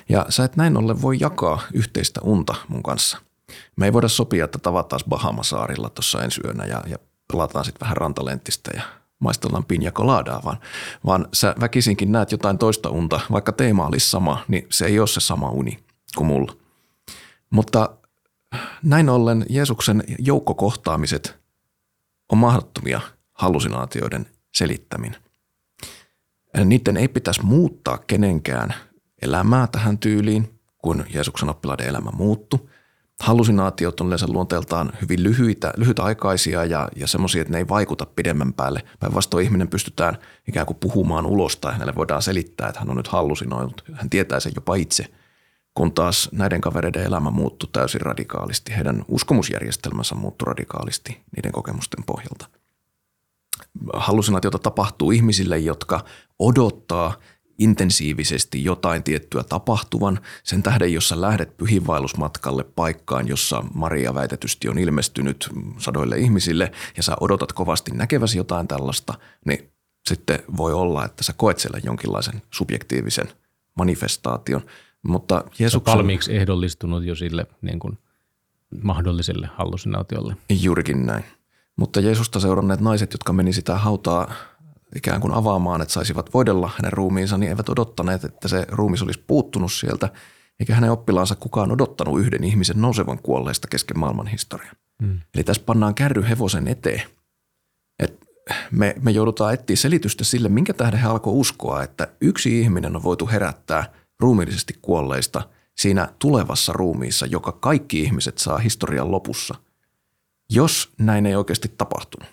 Ja 0.09 0.25
sä 0.29 0.43
et 0.43 0.55
näin 0.55 0.77
ollen 0.77 1.01
voi 1.01 1.17
jakaa 1.19 1.61
yhteistä 1.73 2.21
unta 2.23 2.55
mun 2.67 2.83
kanssa. 2.83 3.17
Me 3.75 3.85
ei 3.85 3.93
voida 3.93 4.07
sopia, 4.07 4.45
että 4.45 4.57
tavataan 4.57 5.01
Bahamasaarilla 5.09 5.89
tuossa 5.89 6.23
ensi 6.23 6.41
yönä 6.45 6.65
ja, 6.65 6.83
ja 6.87 6.97
pelataan 7.31 7.65
sitten 7.65 7.79
vähän 7.79 7.97
rantalenttistä 7.97 8.71
ja 8.75 8.81
maistellaan 9.19 9.65
pinja 9.65 9.91
coladaa, 9.91 10.41
vaan, 10.45 10.57
vaan 11.05 11.27
sä 11.33 11.55
väkisinkin 11.59 12.11
näet 12.11 12.31
jotain 12.31 12.57
toista 12.57 12.89
unta, 12.89 13.19
vaikka 13.31 13.51
teema 13.51 13.87
olisi 13.87 14.09
sama, 14.09 14.43
niin 14.47 14.67
se 14.69 14.85
ei 14.85 14.99
ole 14.99 15.07
se 15.07 15.19
sama 15.19 15.49
uni 15.49 15.79
kuin 16.15 16.27
mulla. 16.27 16.66
Mutta 17.49 17.97
näin 18.83 19.09
ollen 19.09 19.45
Jeesuksen 19.49 20.03
joukkokohtaamiset 20.19 21.39
on 22.31 22.37
mahdottomia 22.37 23.01
hallusinaatioiden 23.33 24.25
selittäminen. 24.55 25.21
Niiden 26.65 26.97
ei 26.97 27.07
pitäisi 27.07 27.43
muuttaa 27.43 27.97
kenenkään 27.97 28.73
elämää 29.21 29.67
tähän 29.67 29.97
tyyliin, 29.97 30.59
kun 30.77 31.05
Jeesuksen 31.13 31.49
oppilaiden 31.49 31.87
elämä 31.87 32.11
muuttui. 32.11 32.59
Hallusinaatiot 33.19 34.01
on 34.01 34.07
yleensä 34.07 34.25
luonteeltaan 34.29 34.91
hyvin 35.01 35.23
lyhyitä, 35.23 35.73
lyhytaikaisia 35.77 36.65
ja, 36.65 36.89
ja 36.95 37.07
semmoisia, 37.07 37.41
että 37.41 37.51
ne 37.51 37.57
ei 37.57 37.67
vaikuta 37.67 38.05
pidemmän 38.05 38.53
päälle. 38.53 38.83
Päinvastoin 38.99 39.45
ihminen 39.45 39.67
pystytään 39.67 40.17
ikään 40.47 40.65
kuin 40.65 40.77
puhumaan 40.79 41.25
ulos 41.25 41.57
tai 41.57 41.73
hänelle 41.73 41.95
voidaan 41.95 42.21
selittää, 42.21 42.67
että 42.67 42.79
hän 42.79 42.89
on 42.89 42.97
nyt 42.97 43.07
hallusinoinut. 43.07 43.83
Hän 43.93 44.09
tietää 44.09 44.39
sen 44.39 44.51
jopa 44.55 44.75
itse. 44.75 45.05
Kun 45.77 45.93
taas 45.93 46.29
näiden 46.31 46.61
kavereiden 46.61 47.03
elämä 47.03 47.29
muuttui 47.29 47.69
täysin 47.73 48.01
radikaalisti, 48.01 48.75
heidän 48.75 49.05
uskomusjärjestelmänsä 49.07 50.15
muuttui 50.15 50.45
radikaalisti 50.45 51.21
niiden 51.35 51.51
kokemusten 51.51 52.03
pohjalta. 52.03 52.47
Hallusinaatiota 53.93 54.59
tapahtuu 54.59 55.11
ihmisille, 55.11 55.57
jotka 55.57 56.05
odottaa– 56.39 57.13
intensiivisesti 57.59 58.63
jotain 58.63 59.03
tiettyä 59.03 59.43
tapahtuvan, 59.43 60.19
sen 60.43 60.63
tähden, 60.63 60.93
jossa 60.93 61.21
lähdet 61.21 61.57
pyhinvaellusmatkalle 61.57 62.63
paikkaan, 62.63 63.27
jossa 63.27 63.63
Maria 63.73 64.13
väitetysti 64.13 64.69
on 64.69 64.77
ilmestynyt 64.77 65.49
sadoille 65.77 66.17
ihmisille 66.17 66.71
ja 66.97 67.03
sä 67.03 67.15
odotat 67.19 67.53
kovasti 67.53 67.91
näkeväsi 67.91 68.37
jotain 68.37 68.67
tällaista, 68.67 69.13
niin 69.45 69.71
sitten 70.07 70.39
voi 70.57 70.73
olla, 70.73 71.05
että 71.05 71.23
sä 71.23 71.33
koet 71.33 71.59
siellä 71.59 71.79
jonkinlaisen 71.83 72.41
subjektiivisen 72.51 73.27
manifestaation. 73.77 74.61
Mutta 75.07 75.43
Jeesuksen... 75.59 75.93
valmiiksi 75.93 76.35
ehdollistunut 76.35 77.03
jo 77.03 77.15
sille 77.15 77.45
niin 77.61 77.79
kuin 77.79 77.97
mahdolliselle 78.83 79.49
hallusinaatiolle. 79.53 80.35
Juurikin 80.61 81.05
näin. 81.05 81.23
Mutta 81.75 81.99
Jeesusta 81.99 82.39
seuranneet 82.39 82.79
naiset, 82.79 83.13
jotka 83.13 83.33
meni 83.33 83.53
sitä 83.53 83.77
hautaa 83.77 84.33
ikään 84.95 85.21
kuin 85.21 85.33
avaamaan, 85.33 85.81
että 85.81 85.93
saisivat 85.93 86.33
voidella 86.33 86.71
hänen 86.75 86.93
ruumiinsa, 86.93 87.37
niin 87.37 87.49
eivät 87.49 87.69
odottaneet, 87.69 88.23
että 88.23 88.47
se 88.47 88.65
ruumis 88.69 89.01
olisi 89.01 89.23
puuttunut 89.27 89.71
sieltä, 89.71 90.09
eikä 90.59 90.75
hänen 90.75 90.91
oppilaansa 90.91 91.35
kukaan 91.35 91.71
odottanut 91.71 92.19
yhden 92.19 92.43
ihmisen 92.43 92.81
nousevan 92.81 93.19
kuolleesta 93.19 93.67
kesken 93.67 93.99
maailman 93.99 94.27
historian. 94.27 94.75
Hmm. 95.03 95.19
Eli 95.35 95.43
tässä 95.43 95.63
pannaan 95.65 95.95
kärry 95.95 96.25
hevosen 96.29 96.67
eteen. 96.67 97.01
Et 97.99 98.27
me, 98.71 98.95
me 99.01 99.11
joudutaan 99.11 99.53
etsiä 99.53 99.75
selitystä 99.75 100.23
sille, 100.23 100.49
minkä 100.49 100.73
tähden 100.73 100.99
he 100.99 101.07
alkoi 101.07 101.33
uskoa, 101.33 101.83
että 101.83 102.07
yksi 102.21 102.61
ihminen 102.61 102.95
on 102.95 103.03
voitu 103.03 103.27
herättää 103.27 103.93
ruumiillisesti 104.19 104.79
kuolleista 104.81 105.49
siinä 105.75 106.13
tulevassa 106.19 106.73
ruumiissa, 106.73 107.25
joka 107.25 107.51
kaikki 107.51 108.01
ihmiset 108.01 108.37
saa 108.37 108.57
historian 108.57 109.11
lopussa, 109.11 109.55
jos 110.49 110.93
näin 110.97 111.25
ei 111.25 111.35
oikeasti 111.35 111.73
tapahtunut. 111.77 112.29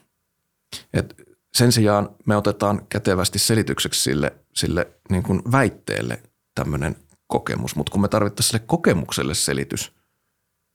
Et 0.92 1.14
sen 1.54 1.72
sijaan 1.72 2.08
me 2.26 2.36
otetaan 2.36 2.86
kätevästi 2.88 3.38
selitykseksi 3.38 4.02
sille, 4.02 4.32
sille 4.54 4.92
niin 5.10 5.22
kuin 5.22 5.42
väitteelle 5.52 6.22
tämmöinen 6.54 6.96
kokemus, 7.26 7.76
mutta 7.76 7.92
kun 7.92 8.00
me 8.00 8.08
tarvittaisiin 8.08 8.50
sille 8.50 8.64
kokemukselle 8.66 9.34
selitys 9.34 9.92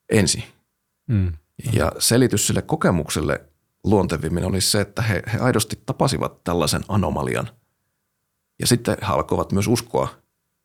ensin. 0.09 0.43
Mm. 1.07 1.33
Ja 1.73 1.91
selitys 1.99 2.47
sille 2.47 2.61
kokemukselle 2.61 3.45
luontevimmin 3.83 4.45
olisi 4.45 4.71
se, 4.71 4.81
että 4.81 5.01
he, 5.01 5.23
he 5.33 5.37
aidosti 5.37 5.81
tapasivat 5.85 6.43
tällaisen 6.43 6.83
anomalian. 6.87 7.49
Ja 8.59 8.67
sitten 8.67 8.97
he 9.01 9.13
alkoivat 9.13 9.51
myös 9.51 9.67
uskoa 9.67 10.07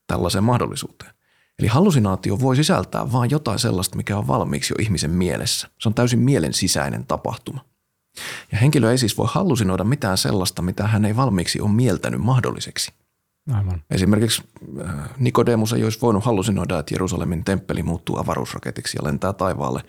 tällaiseen 0.06 0.44
mahdollisuuteen. 0.44 1.14
Eli 1.58 1.68
hallusinaatio 1.68 2.40
voi 2.40 2.56
sisältää 2.56 3.12
vain 3.12 3.30
jotain 3.30 3.58
sellaista, 3.58 3.96
mikä 3.96 4.18
on 4.18 4.26
valmiiksi 4.26 4.74
jo 4.74 4.82
ihmisen 4.82 5.10
mielessä. 5.10 5.68
Se 5.80 5.88
on 5.88 5.94
täysin 5.94 6.18
mielen 6.18 6.54
sisäinen 6.54 7.06
tapahtuma. 7.06 7.64
Ja 8.52 8.58
henkilö 8.58 8.90
ei 8.90 8.98
siis 8.98 9.18
voi 9.18 9.26
hallusinoida 9.30 9.84
mitään 9.84 10.18
sellaista, 10.18 10.62
mitä 10.62 10.86
hän 10.86 11.04
ei 11.04 11.16
valmiiksi 11.16 11.60
ole 11.60 11.70
mieltänyt 11.70 12.20
mahdolliseksi. 12.20 12.92
Aivan. 13.52 13.82
Esimerkiksi 13.90 14.42
äh, 14.84 14.94
Nikodemus 15.18 15.72
ei 15.72 15.84
olisi 15.84 16.00
voinut 16.02 16.24
hallusinoida, 16.24 16.78
että 16.78 16.94
Jerusalemin 16.94 17.44
temppeli 17.44 17.82
muuttuu 17.82 18.18
avaruusraketiksi 18.18 18.98
ja 18.98 19.04
lentää 19.04 19.32
taivaalle, 19.32 19.82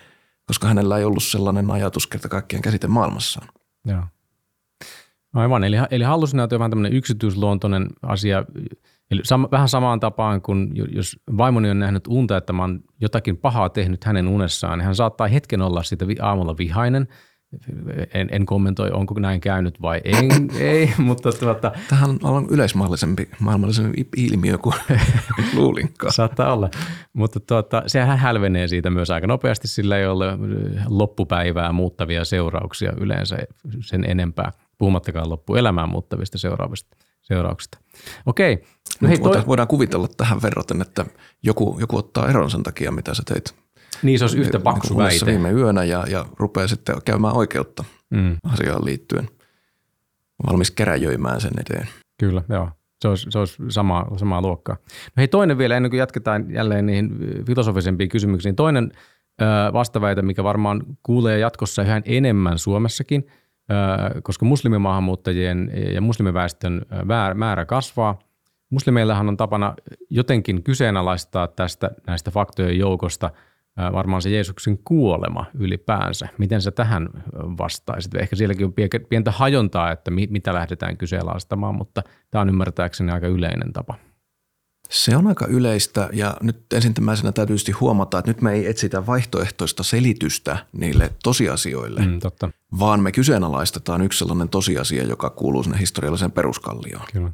koska 0.46 0.68
hänellä 0.68 0.98
ei 0.98 1.04
ollut 1.04 1.24
sellainen 1.24 1.72
ajatus 1.72 2.08
kerta 2.08 2.30
kaikkien 2.30 2.62
käsite 2.62 2.88
maailmassaan. 2.88 3.48
Joo. 3.86 4.04
Aivan, 5.34 5.64
eli, 5.64 5.76
eli 5.92 6.04
hallusinaatio 6.04 6.56
on 6.56 6.60
vähän 6.60 6.72
tämmöinen 6.72 6.94
yksityisluontoinen 6.94 7.88
asia, 8.02 8.46
eli 9.12 9.22
sam, 9.24 9.48
vähän 9.52 9.70
samaan 9.70 10.00
tapaan 10.00 10.42
kuin 10.42 10.72
jos 10.92 11.20
vaimoni 11.38 11.70
on 11.70 11.80
nähnyt 11.80 12.08
unta, 12.08 12.38
että 12.38 12.54
mä 12.54 12.64
oon 12.64 12.80
jotakin 13.02 13.38
pahaa 13.38 13.70
tehnyt 13.70 14.04
hänen 14.04 14.28
unessaan, 14.28 14.80
niin 14.80 14.86
hän 14.86 14.96
saattaa 14.96 15.28
hetken 15.28 15.62
olla 15.62 15.84
siitä 15.84 16.06
aamulla 16.22 16.58
vihainen– 16.58 17.08
en, 18.14 18.30
en 18.32 18.46
kommentoi, 18.46 18.92
onko 18.92 19.20
näin 19.20 19.42
käynyt 19.42 19.82
vai 19.82 20.02
en, 20.04 20.30
ei, 20.60 20.94
mutta 20.98 21.32
tuota, 21.32 21.72
Tähän 21.90 22.18
on 22.24 22.48
yleismaailmallisempi 22.50 23.30
maailmallisempi 23.40 24.08
ilmiö 24.18 24.58
kuin 24.58 24.76
luulinkaan. 25.56 26.14
Saattaa 26.14 26.54
olla, 26.54 26.70
mutta 27.14 27.40
tuota, 27.40 27.84
sehän 27.88 28.18
hälvenee 28.18 28.68
siitä 28.68 28.90
myös 28.90 29.10
aika 29.10 29.28
nopeasti, 29.28 29.68
sillä 29.68 29.98
ei 29.98 30.08
ole 30.08 30.26
loppupäivää 30.88 31.72
muuttavia 31.72 32.26
seurauksia 32.26 32.94
yleensä 32.98 33.38
sen 33.80 34.06
enempää, 34.10 34.52
puhumattakaan 34.78 35.30
loppuelämään 35.30 35.90
muuttavista 35.90 36.38
seuraavista 36.38 36.98
seurauksista. 37.26 37.78
Okei. 38.26 38.64
No 39.02 39.08
hei, 39.08 39.18
toi... 39.18 39.44
Voidaan 39.48 39.68
kuvitella 39.68 40.08
tähän 40.18 40.42
verraten, 40.42 40.82
että 40.82 41.06
joku, 41.44 41.78
joku 41.80 41.98
ottaa 41.98 42.30
eron 42.30 42.52
sen 42.52 42.64
takia, 42.64 42.92
mitä 42.92 43.14
sä 43.14 43.24
teit 43.26 43.66
niin 44.04 44.20
se 44.20 44.26
olisi 44.26 44.38
yhtä 44.38 44.60
paksu 44.60 44.94
niin 44.94 45.04
väite. 45.04 45.26
viime 45.26 45.52
yönä 45.52 45.84
ja, 45.84 46.06
ja 46.10 46.26
rupeaa 46.38 46.68
sitten 46.68 46.96
käymään 47.06 47.36
oikeutta 47.36 47.84
mm. 48.10 48.38
asiaan 48.44 48.86
liittyen. 48.86 49.30
Valmis 50.48 50.72
käräjöimään 50.72 51.42
sen 51.42 51.52
eteen. 51.60 51.88
Kyllä, 52.20 52.42
joo. 52.50 52.70
Se 53.02 53.08
olisi, 53.08 53.26
se 53.30 53.40
olisi 53.40 53.64
sama, 53.70 54.08
samaa 54.18 54.42
luokkaa. 54.42 54.76
No 54.86 55.14
hei 55.18 55.28
toinen 55.28 55.58
vielä, 55.58 55.78
ennen 55.78 55.90
kuin 55.90 56.00
jatketaan 56.00 56.54
jälleen 56.54 56.86
niihin 56.86 57.10
filosofisempiin 57.46 58.10
kysymyksiin. 58.10 58.56
Toinen 58.56 58.92
ö, 59.42 59.46
vastaväite, 59.74 60.22
mikä 60.22 60.44
varmaan 60.44 60.84
kuulee 61.04 61.40
jatkossa 61.40 61.82
yhä 61.82 62.02
enemmän 62.06 62.60
Suomessakin, 62.60 63.28
koska 64.24 64.46
muslimimaahanmuuttajien 64.46 65.72
ja 65.94 66.02
muslimiväestön 66.02 66.86
määrä 67.34 67.66
kasvaa. 67.66 68.20
Muslimeillahan 68.70 69.28
on 69.28 69.38
tapana 69.38 69.76
jotenkin 70.10 70.64
kyseenalaistaa 70.64 71.48
tästä 71.48 71.92
näistä 72.08 72.32
faktojen 72.32 72.80
joukosta– 72.80 73.32
varmaan 73.78 74.22
se 74.22 74.30
Jeesuksen 74.30 74.78
kuolema 74.78 75.46
ylipäänsä. 75.60 76.28
Miten 76.38 76.62
sä 76.62 76.72
tähän 76.72 77.10
vastaisit? 77.34 78.16
Ehkä 78.16 78.36
sielläkin 78.36 78.66
on 78.66 78.74
pientä 79.10 79.32
hajontaa, 79.32 79.92
että 79.92 80.12
mitä 80.12 80.54
lähdetään 80.54 80.98
kyseenalaistamaan, 80.98 81.76
mutta 81.76 82.04
tämä 82.32 82.42
on 82.42 82.50
ymmärtääkseni 82.50 83.12
aika 83.12 83.28
yleinen 83.28 83.74
tapa. 83.74 83.96
Se 84.90 85.16
on 85.16 85.28
aika 85.28 85.46
yleistä 85.48 86.10
ja 86.14 86.38
nyt 86.42 86.74
ensimmäisenä 86.74 87.32
täytyy 87.32 87.56
huomata, 87.80 88.20
että 88.20 88.32
nyt 88.32 88.42
me 88.42 88.54
ei 88.54 88.68
etsitä 88.68 89.06
vaihtoehtoista 89.06 89.84
selitystä 89.84 90.58
niille 90.74 91.12
tosiasioille, 91.24 92.02
mm, 92.06 92.20
totta. 92.20 92.50
Vaan 92.80 93.00
me 93.00 93.12
kyseenalaistetaan 93.12 94.02
yksi 94.02 94.20
sellainen 94.20 94.50
tosiasia, 94.50 95.04
joka 95.04 95.30
kuuluu 95.30 95.64
sinne 95.64 95.80
historialliseen 95.80 96.32
peruskallioon. 96.32 97.06
Kyllä. 97.14 97.32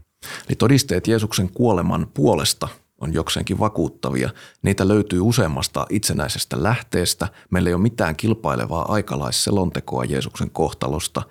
Eli 0.47 0.55
todisteet 0.55 1.07
Jeesuksen 1.07 1.49
kuoleman 1.49 2.07
puolesta– 2.13 2.67
on 3.01 3.13
jokseenkin 3.13 3.59
vakuuttavia. 3.59 4.29
Niitä 4.61 4.87
löytyy 4.87 5.21
useammasta 5.21 5.85
itsenäisestä 5.89 6.63
lähteestä. 6.63 7.27
Meillä 7.49 7.69
ei 7.69 7.73
ole 7.73 7.81
mitään 7.81 8.15
kilpailevaa 8.15 8.91
aikalaisselontekoa 8.91 10.05
Jeesuksen 10.05 10.49
kohtalosta. 10.49 11.21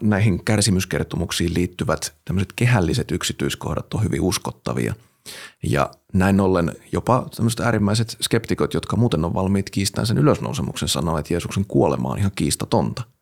Näihin 0.00 0.44
kärsimyskertomuksiin 0.44 1.54
liittyvät 1.54 2.14
tämmöiset 2.24 2.52
kehälliset 2.56 3.10
yksityiskohdat 3.10 3.94
on 3.94 4.04
hyvin 4.04 4.20
uskottavia. 4.20 4.94
Ja 5.62 5.90
näin 6.12 6.40
ollen 6.40 6.72
jopa 6.92 7.26
tämmöiset 7.36 7.60
äärimmäiset 7.60 8.16
skeptikot, 8.22 8.74
jotka 8.74 8.96
muuten 8.96 9.24
on 9.24 9.34
valmiit 9.34 9.70
kiistämään 9.70 10.06
sen 10.06 10.18
ylösnousemuksen, 10.18 10.88
sanoo, 10.88 11.18
että 11.18 11.34
Jeesuksen 11.34 11.64
kuolema 11.68 12.08
on 12.08 12.18
ihan 12.18 12.32
kiistatonta– 12.34 13.02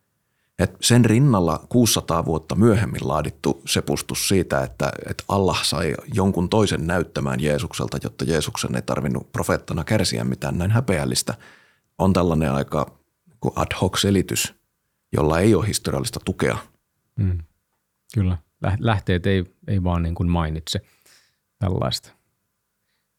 et 0.59 0.77
sen 0.81 1.05
rinnalla 1.05 1.65
600 1.69 2.25
vuotta 2.25 2.55
myöhemmin 2.55 3.07
laadittu 3.07 3.61
sepustus 3.65 4.27
siitä, 4.27 4.63
että, 4.63 4.91
että 5.09 5.23
Allah 5.27 5.63
sai 5.63 5.95
jonkun 6.13 6.49
toisen 6.49 6.87
näyttämään 6.87 7.39
Jeesukselta, 7.39 7.97
jotta 8.03 8.25
Jeesuksen 8.25 8.75
ei 8.75 8.81
tarvinnut 8.81 9.31
profeettana 9.31 9.83
kärsiä 9.83 10.23
mitään 10.23 10.57
näin 10.57 10.71
häpeällistä, 10.71 11.33
on 11.97 12.13
tällainen 12.13 12.51
aika 12.51 12.97
ad 13.55 13.75
hoc 13.81 13.97
selitys, 13.97 14.53
jolla 15.13 15.39
ei 15.39 15.55
ole 15.55 15.67
historiallista 15.67 16.19
tukea. 16.25 16.57
Mm, 17.19 17.37
kyllä, 18.13 18.37
lähteet 18.79 19.25
ei, 19.25 19.45
ei 19.67 19.83
vaan 19.83 20.03
niin 20.03 20.15
kuin 20.15 20.29
mainitse 20.29 20.81
tällaista. 21.59 22.11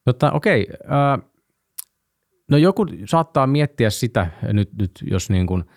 Tota, 0.05 0.33
okei, 0.33 0.67
äh, 0.71 1.31
no 2.49 2.57
joku 2.57 2.87
saattaa 3.05 3.47
miettiä 3.47 3.91
sitä 3.91 4.31
nyt, 4.53 4.73
nyt 4.73 4.91
jos 5.11 5.31
niin 5.31 5.47
kuin– 5.47 5.65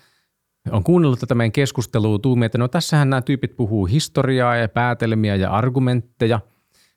on 0.72 0.84
kuunnellut 0.84 1.19
tätä 1.19 1.36
meidän 1.36 1.52
keskustelua, 1.52 2.19
tuu 2.19 2.43
että 2.43 2.58
no 2.58 2.67
tässähän 2.67 3.10
nämä 3.10 3.22
tyypit 3.22 3.56
puhuu 3.56 3.86
historiaa 3.86 4.56
ja 4.56 4.69
päätelmiä 4.69 5.36
ja 5.36 5.52
argumentteja, 5.52 6.39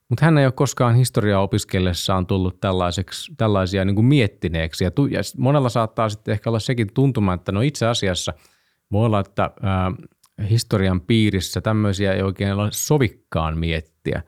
mutta 0.09 0.25
hän 0.25 0.38
ei 0.38 0.46
ole 0.46 0.53
koskaan 0.53 0.94
historiaa 0.94 1.42
opiskellessaan 1.42 2.27
tullut 2.27 2.61
tällaiseksi, 2.61 3.33
tällaisia 3.37 3.85
niin 3.85 3.94
kuin 3.94 4.05
miettineeksi. 4.05 4.85
Ja, 4.85 4.90
tu, 4.90 5.07
ja 5.07 5.20
monella 5.38 5.68
saattaa 5.68 6.09
sitten 6.09 6.33
ehkä 6.33 6.51
olla 6.51 6.59
sekin 6.59 6.88
tuntuma, 6.94 7.35
että 7.35 7.53
no 7.53 7.61
itse 7.61 7.87
asiassa 7.87 8.33
voi 8.92 9.07
olla, 9.07 9.20
että 9.20 9.51
ää, 9.62 9.92
historian 10.51 11.01
piirissä 11.01 11.61
tämmöisiä 11.61 12.12
ei 12.12 12.22
oikein 12.22 12.53
ole 12.53 12.68
sovikkaan 12.72 13.59
miettiä. 13.59 14.22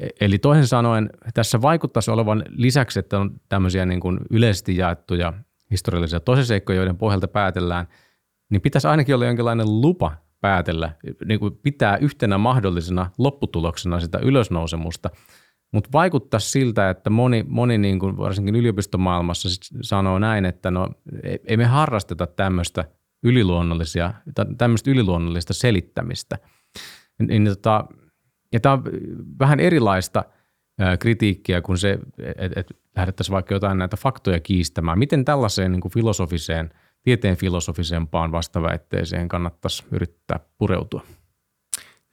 E- 0.00 0.08
Eli 0.20 0.38
toisin 0.38 0.66
sanoen 0.66 1.10
tässä 1.34 1.62
vaikuttaisi 1.62 2.10
olevan 2.10 2.44
lisäksi, 2.48 2.98
että 2.98 3.18
on 3.18 3.30
tämmöisiä 3.48 3.86
niin 3.86 4.00
kuin 4.00 4.18
yleisesti 4.30 4.76
jaettuja 4.76 5.32
historiallisia 5.70 6.20
tosiseikkoja, 6.20 6.76
joiden 6.76 6.98
pohjalta 6.98 7.28
päätellään, 7.28 7.86
niin 8.52 8.62
pitäisi 8.62 8.88
ainakin 8.88 9.14
olla 9.14 9.26
jonkinlainen 9.26 9.80
lupa 9.80 10.12
päätellä, 10.40 10.92
niin 11.24 11.40
kuin 11.40 11.56
pitää 11.62 11.96
yhtenä 11.96 12.38
mahdollisena 12.38 13.10
lopputuloksena 13.18 14.00
sitä 14.00 14.18
ylösnousemusta. 14.22 15.10
Mutta 15.72 15.90
vaikuttaa 15.92 16.40
siltä, 16.40 16.90
että 16.90 17.10
moni, 17.10 17.44
moni 17.48 17.78
niin 17.78 17.98
kuin 17.98 18.16
varsinkin 18.16 18.56
yliopistomaailmassa 18.56 19.48
sanoo 19.82 20.18
näin, 20.18 20.44
että 20.44 20.70
no, 20.70 20.88
ei- 21.22 21.38
ei 21.44 21.56
me 21.56 21.64
harrasteta 21.64 22.26
tämmöistä 22.26 22.84
yliluonnollisia, 23.22 24.14
tämmöistä 24.58 24.90
yliluonnollista 24.90 25.54
selittämistä. 25.54 26.38
Niin, 27.28 27.44
tota, 27.44 27.84
ja 28.52 28.60
tämä 28.60 28.72
on 28.72 28.84
vähän 29.38 29.60
erilaista 29.60 30.24
kritiikkiä 30.98 31.60
kuin 31.60 31.78
se, 31.78 31.98
että 32.36 32.60
et 32.60 32.66
lähdettäisiin 32.96 33.34
vaikka 33.34 33.54
jotain 33.54 33.78
näitä 33.78 33.96
faktoja 33.96 34.40
kiistämään. 34.40 34.98
Miten 34.98 35.24
tällaiseen 35.24 35.72
niin 35.72 35.80
kuin 35.80 35.92
filosofiseen, 35.92 36.70
tieteen 37.02 37.36
filosofisempaan 37.36 38.32
vastaväitteeseen 38.32 39.28
kannattaisi 39.28 39.84
yrittää 39.90 40.40
pureutua? 40.58 41.02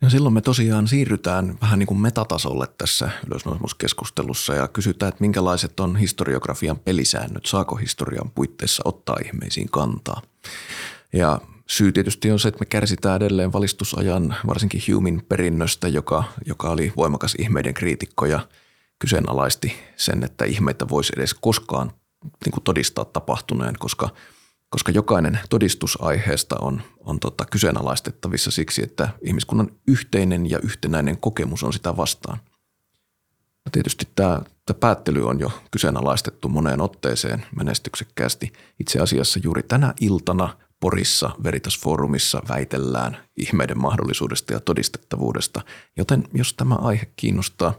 Ja 0.01 0.09
silloin 0.09 0.33
me 0.33 0.41
tosiaan 0.41 0.87
siirrytään 0.87 1.57
vähän 1.61 1.79
niin 1.79 1.87
kuin 1.87 1.99
metatasolle 1.99 2.67
tässä 2.77 3.09
ylösnousemuskeskustelussa 3.27 4.53
ja 4.53 4.67
kysytään, 4.67 5.09
että 5.09 5.21
minkälaiset 5.21 5.79
on 5.79 5.95
historiografian 5.95 6.79
pelisäännöt, 6.79 7.45
saako 7.45 7.75
historian 7.75 8.31
puitteissa 8.35 8.83
ottaa 8.85 9.15
ihmeisiin 9.25 9.69
kantaa. 9.71 10.21
Ja 11.13 11.41
syy 11.67 11.91
tietysti 11.91 12.31
on 12.31 12.39
se, 12.39 12.47
että 12.47 12.59
me 12.59 12.65
kärsitään 12.65 13.15
edelleen 13.15 13.53
valistusajan 13.53 14.35
varsinkin 14.47 14.81
Humin 14.93 15.25
perinnöstä, 15.29 15.87
joka, 15.87 16.23
joka 16.45 16.69
oli 16.69 16.93
voimakas 16.97 17.35
ihmeiden 17.39 17.73
kriitikko 17.73 18.25
ja 18.25 18.39
kyseenalaisti 18.99 19.73
sen, 19.95 20.23
että 20.23 20.45
ihmeitä 20.45 20.89
voisi 20.89 21.13
edes 21.17 21.33
koskaan 21.33 21.91
niin 22.45 22.51
kuin 22.51 22.63
todistaa 22.63 23.05
tapahtuneen, 23.05 23.75
koska, 23.79 24.09
koska 24.69 24.91
jokainen 24.91 25.39
todistus 25.49 25.97
aiheesta 26.01 26.55
on, 26.61 26.81
on 26.99 27.19
tota, 27.19 27.45
kyseenalaistettavissa 27.45 28.51
siksi, 28.51 28.83
että 28.83 29.09
ihmiskunnan 29.21 29.71
yhteinen 29.87 30.49
ja 30.49 30.59
yhtenäinen 30.59 31.17
kokemus 31.17 31.63
on 31.63 31.73
sitä 31.73 31.97
vastaan. 31.97 32.39
Ja 33.65 33.71
tietysti 33.71 34.07
tämä, 34.15 34.41
tämä 34.65 34.79
päättely 34.79 35.27
on 35.27 35.39
jo 35.39 35.51
kyseenalaistettu 35.71 36.49
moneen 36.49 36.81
otteeseen 36.81 37.45
menestyksekkäästi. 37.55 38.53
Itse 38.79 38.99
asiassa 38.99 39.39
juuri 39.43 39.63
tänä 39.63 39.93
iltana 40.01 40.57
Porissa 40.79 41.29
Veritas-foorumissa 41.43 42.41
väitellään 42.49 43.17
ihmeiden 43.37 43.81
mahdollisuudesta 43.81 44.53
ja 44.53 44.59
todistettavuudesta. 44.59 45.61
Joten 45.97 46.23
jos 46.33 46.53
tämä 46.53 46.75
aihe 46.75 47.07
kiinnostaa, 47.15 47.73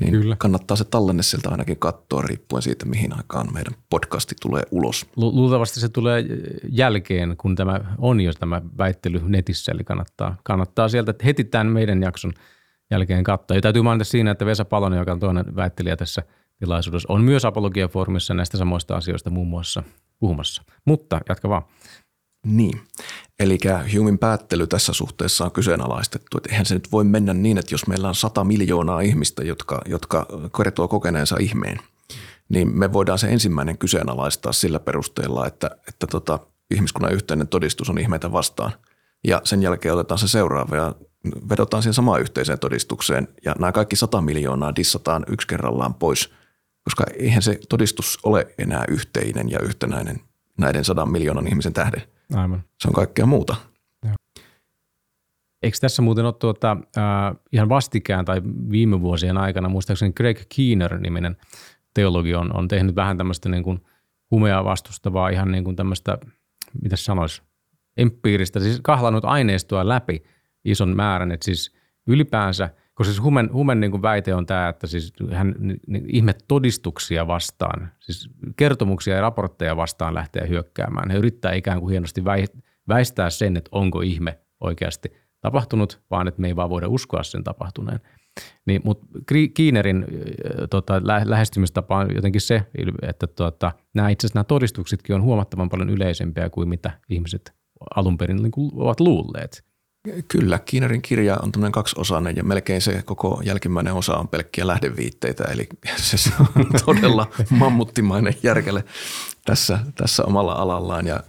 niin 0.00 0.12
Kyllä. 0.12 0.36
Kannattaa 0.38 0.76
se 0.76 0.84
tallenne 0.84 1.22
sieltä 1.22 1.48
ainakin 1.48 1.76
katsoa 1.76 2.22
riippuen 2.22 2.62
siitä, 2.62 2.86
mihin 2.86 3.16
aikaan 3.16 3.52
meidän 3.52 3.74
podcasti 3.90 4.34
tulee 4.42 4.62
ulos. 4.70 5.06
Lu- 5.16 5.36
luultavasti 5.36 5.80
se 5.80 5.88
tulee 5.88 6.24
jälkeen, 6.68 7.36
kun 7.36 7.56
tämä 7.56 7.80
on 7.98 8.20
jo 8.20 8.32
tämä 8.32 8.62
väittely 8.78 9.20
netissä, 9.26 9.72
eli 9.72 9.84
kannattaa, 9.84 10.36
kannattaa 10.44 10.88
sieltä 10.88 11.14
heti 11.24 11.44
tämän 11.44 11.66
meidän 11.66 12.02
jakson 12.02 12.32
jälkeen 12.90 13.24
katsoa. 13.24 13.56
Ja 13.56 13.60
täytyy 13.60 13.82
mainita 13.82 14.04
siinä, 14.04 14.30
että 14.30 14.46
Vesa 14.46 14.64
Palonen, 14.64 14.98
joka 14.98 15.12
on 15.12 15.20
toinen 15.20 15.56
väittelijä 15.56 15.96
tässä 15.96 16.22
tilaisuudessa, 16.58 17.12
on 17.12 17.22
myös 17.22 17.44
Apologia-foorumissa 17.44 18.34
näistä 18.34 18.56
samoista 18.56 18.96
asioista 18.96 19.30
muun 19.30 19.48
muassa 19.48 19.82
puhumassa. 20.18 20.62
Mutta 20.84 21.20
jatka 21.28 21.48
vaan. 21.48 21.62
Niin. 22.48 22.80
Eli 23.40 23.58
Humin 23.96 24.18
päättely 24.18 24.66
tässä 24.66 24.92
suhteessa 24.92 25.44
on 25.44 25.52
kyseenalaistettu. 25.52 26.36
Että 26.36 26.48
eihän 26.50 26.66
se 26.66 26.74
nyt 26.74 26.92
voi 26.92 27.04
mennä 27.04 27.34
niin, 27.34 27.58
että 27.58 27.74
jos 27.74 27.86
meillä 27.86 28.08
on 28.08 28.14
100 28.14 28.44
miljoonaa 28.44 29.00
ihmistä, 29.00 29.44
jotka, 29.44 29.82
jotka 29.86 30.26
kertoo 30.56 30.88
kokeneensa 30.88 31.36
ihmeen, 31.40 31.78
niin 32.48 32.78
me 32.78 32.92
voidaan 32.92 33.18
se 33.18 33.28
ensimmäinen 33.28 33.78
kyseenalaistaa 33.78 34.52
sillä 34.52 34.80
perusteella, 34.80 35.46
että, 35.46 35.70
että 35.88 36.06
tota, 36.06 36.38
ihmiskunnan 36.74 37.12
yhteinen 37.12 37.48
todistus 37.48 37.90
on 37.90 37.98
ihmeitä 37.98 38.32
vastaan. 38.32 38.72
Ja 39.24 39.40
sen 39.44 39.62
jälkeen 39.62 39.94
otetaan 39.94 40.18
se 40.18 40.28
seuraava 40.28 40.76
ja 40.76 40.94
vedotaan 41.48 41.82
siihen 41.82 41.94
samaan 41.94 42.20
yhteiseen 42.20 42.58
todistukseen. 42.58 43.28
Ja 43.44 43.54
nämä 43.58 43.72
kaikki 43.72 43.96
100 43.96 44.20
miljoonaa 44.20 44.76
dissataan 44.76 45.24
yksi 45.28 45.46
kerrallaan 45.46 45.94
pois, 45.94 46.30
koska 46.84 47.04
eihän 47.18 47.42
se 47.42 47.60
todistus 47.68 48.18
ole 48.22 48.54
enää 48.58 48.84
yhteinen 48.88 49.50
ja 49.50 49.58
yhtenäinen 49.60 50.20
näiden 50.58 50.84
100 50.84 51.06
miljoonan 51.06 51.48
ihmisen 51.48 51.72
tähden. 51.72 52.02
Aivan. 52.34 52.64
Se 52.82 52.88
on 52.88 52.94
kaikkea 52.94 53.26
muuta. 53.26 53.56
Eikö 55.62 55.78
tässä 55.80 56.02
muuten 56.02 56.24
ole 56.24 56.32
tuota, 56.32 56.76
äh, 56.98 57.36
ihan 57.52 57.68
vastikään 57.68 58.24
tai 58.24 58.42
viime 58.70 59.00
vuosien 59.00 59.36
aikana, 59.36 59.68
muistaakseni 59.68 60.12
Greg 60.12 60.38
Keener-niminen 60.56 61.36
teologi 61.94 62.34
on, 62.34 62.56
on 62.56 62.68
tehnyt 62.68 62.96
vähän 62.96 63.16
tämmöistä 63.16 63.48
niin 63.48 63.62
kuin 63.62 63.80
humea 64.30 64.64
vastustavaa, 64.64 65.28
ihan 65.28 65.52
niin 65.52 65.64
kuin 65.64 65.76
tämmöistä, 65.76 66.18
mitä 66.82 66.96
sanoisi, 66.96 67.42
empiiristä, 67.96 68.60
siis 68.60 68.80
kahlannut 68.82 69.24
aineistoa 69.24 69.88
läpi 69.88 70.22
ison 70.64 70.96
määrän, 70.96 71.32
että 71.32 71.44
siis 71.44 71.74
ylipäänsä, 72.06 72.70
koska 72.98 73.12
siis 73.12 73.24
Humen, 73.24 73.50
Humen 73.52 73.80
niin 73.80 73.90
kuin 73.90 74.02
väite 74.02 74.34
on 74.34 74.46
tämä, 74.46 74.68
että 74.68 74.86
siis 74.86 75.12
hän 75.32 75.54
niin, 75.58 76.04
ihme 76.08 76.34
todistuksia 76.48 77.26
vastaan, 77.26 77.92
siis 78.00 78.30
kertomuksia 78.56 79.14
ja 79.14 79.20
raportteja 79.20 79.76
vastaan 79.76 80.14
lähtee 80.14 80.48
hyökkäämään. 80.48 81.10
He 81.10 81.18
yrittää 81.18 81.52
ikään 81.52 81.80
kuin 81.80 81.90
hienosti 81.90 82.20
väi- 82.20 82.62
väistää 82.88 83.30
sen, 83.30 83.56
että 83.56 83.68
onko 83.72 84.00
ihme 84.00 84.38
oikeasti 84.60 85.12
tapahtunut, 85.40 86.00
vaan 86.10 86.28
että 86.28 86.40
me 86.40 86.46
ei 86.46 86.56
vaan 86.56 86.70
voida 86.70 86.88
uskoa 86.88 87.22
sen 87.22 87.44
tapahtuneen. 87.44 88.00
Niin, 88.66 88.80
mutta 88.84 89.06
Kiinerin 89.54 90.06
tota, 90.70 91.00
lä- 91.04 91.22
lähestymistapa 91.24 91.96
on 91.96 92.14
jotenkin 92.14 92.40
se, 92.40 92.62
että 93.02 93.26
tota, 93.26 93.72
nämä 93.94 94.08
itse 94.08 94.26
asiassa 94.26 94.38
nämä 94.38 94.44
todistuksetkin 94.44 95.16
on 95.16 95.22
huomattavan 95.22 95.68
paljon 95.68 95.90
yleisempiä 95.90 96.50
kuin 96.50 96.68
mitä 96.68 96.90
ihmiset 97.08 97.52
alun 97.96 98.18
perin 98.18 98.36
niin 98.36 98.50
kuin 98.50 98.70
ovat 98.74 99.00
luulleet. 99.00 99.67
Kyllä, 100.28 100.58
Kiinerin 100.58 101.02
kirja 101.02 101.38
on 101.42 101.52
tämmöinen 101.52 101.72
kaksiosainen 101.72 102.36
ja 102.36 102.44
melkein 102.44 102.80
se 102.80 103.02
koko 103.02 103.40
jälkimmäinen 103.44 103.94
osa 103.94 104.16
on 104.16 104.28
pelkkiä 104.28 104.66
lähdeviitteitä, 104.66 105.44
eli 105.44 105.68
se 105.96 106.30
on 106.40 106.66
todella 106.84 107.30
mammuttimainen 107.50 108.34
järkele 108.42 108.84
tässä, 109.44 109.78
tässä 109.94 110.24
omalla 110.24 110.52
alallaan. 110.52 111.06
Ja 111.06 111.22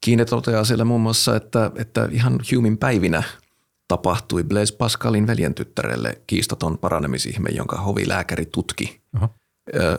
Kiine 0.00 0.24
toteaa 0.24 0.64
siellä 0.64 0.84
muun 0.84 1.00
muassa, 1.00 1.36
että, 1.36 1.70
että 1.76 2.08
ihan 2.12 2.40
Humin 2.54 2.78
päivinä 2.78 3.22
tapahtui 3.88 4.44
Blaise 4.44 4.76
Pascalin 4.76 5.26
veljen 5.26 5.54
tyttärelle 5.54 6.18
kiistaton 6.26 6.78
paranemisihme, 6.78 7.50
jonka 7.50 7.76
hovilääkäri 7.76 8.46
tutki. 8.46 9.00
Oho. 9.16 9.28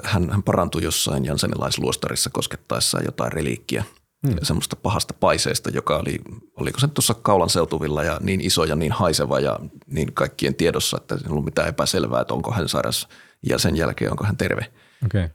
Hän, 0.04 0.30
hän 0.30 0.43
parantui 0.43 0.84
jossain 0.84 1.26
jansenilaisluostarissa 1.26 2.30
koskettaessaan 2.30 3.06
jotain 3.06 3.32
reliikkiä 3.32 3.84
hmm. 4.27 4.38
semmoista 4.43 4.75
pahasta 4.75 5.13
paiseesta, 5.19 5.69
joka 5.69 5.97
oli, 5.97 6.21
oliko 6.55 6.79
se 6.79 6.88
tuossa 6.88 7.13
kaulan 7.13 7.49
seutuvilla 7.49 8.03
ja 8.03 8.19
niin 8.21 8.41
iso 8.41 8.63
ja 8.63 8.75
niin 8.75 8.91
haiseva 8.91 9.39
ja 9.39 9.59
niin 9.88 10.13
kaikkien 10.13 10.55
tiedossa, 10.55 10.97
että 11.01 11.15
ei 11.15 11.21
ollut 11.29 11.45
mitään 11.45 11.69
epäselvää, 11.69 12.21
että 12.21 12.33
onko 12.33 12.51
hän 12.51 12.69
sairas 12.69 13.07
ja 13.49 13.57
sen 13.57 13.75
jälkeen 13.75 14.11
onko 14.11 14.23
hän 14.23 14.38
terve. 14.38 14.65
Okay. 15.05 15.29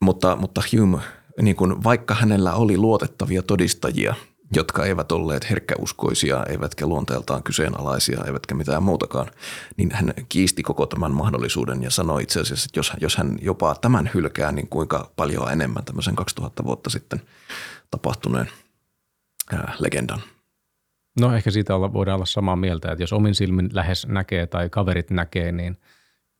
Mutta, 0.00 0.36
mutta 0.36 0.62
Hume, 0.72 0.98
niin 1.42 1.56
kuin, 1.56 1.84
vaikka 1.84 2.14
hänellä 2.14 2.54
oli 2.54 2.76
luotettavia 2.76 3.42
todistajia, 3.42 4.14
jotka 4.54 4.84
eivät 4.84 5.12
olleet 5.12 5.50
herkkäuskoisia, 5.50 6.44
eivätkä 6.48 6.86
luonteeltaan 6.86 7.42
kyseenalaisia, 7.42 8.24
eivätkä 8.26 8.54
mitään 8.54 8.82
muutakaan, 8.82 9.30
niin 9.76 9.90
hän 9.92 10.14
kiisti 10.28 10.62
koko 10.62 10.86
tämän 10.86 11.12
mahdollisuuden 11.12 11.82
ja 11.82 11.90
sanoi 11.90 12.22
itse 12.22 12.40
asiassa, 12.40 12.66
että 12.68 12.78
jos, 12.78 12.92
jos 13.00 13.16
hän 13.16 13.36
jopa 13.42 13.74
tämän 13.80 14.10
hylkää, 14.14 14.52
niin 14.52 14.68
kuinka 14.68 15.10
paljon 15.16 15.52
enemmän 15.52 15.84
tämmöisen 15.84 16.16
2000 16.16 16.64
vuotta 16.64 16.90
sitten 16.90 17.22
tapahtuneen 17.90 18.50
ää, 19.52 19.74
legendan. 19.78 20.20
No 21.20 21.34
ehkä 21.34 21.50
siitä 21.50 21.74
olla, 21.74 21.92
voidaan 21.92 22.14
olla 22.14 22.26
samaa 22.26 22.56
mieltä, 22.56 22.92
että 22.92 23.02
jos 23.02 23.12
omin 23.12 23.34
silmin 23.34 23.70
lähes 23.72 24.06
näkee 24.06 24.46
tai 24.46 24.70
kaverit 24.70 25.10
näkee, 25.10 25.52
niin 25.52 25.76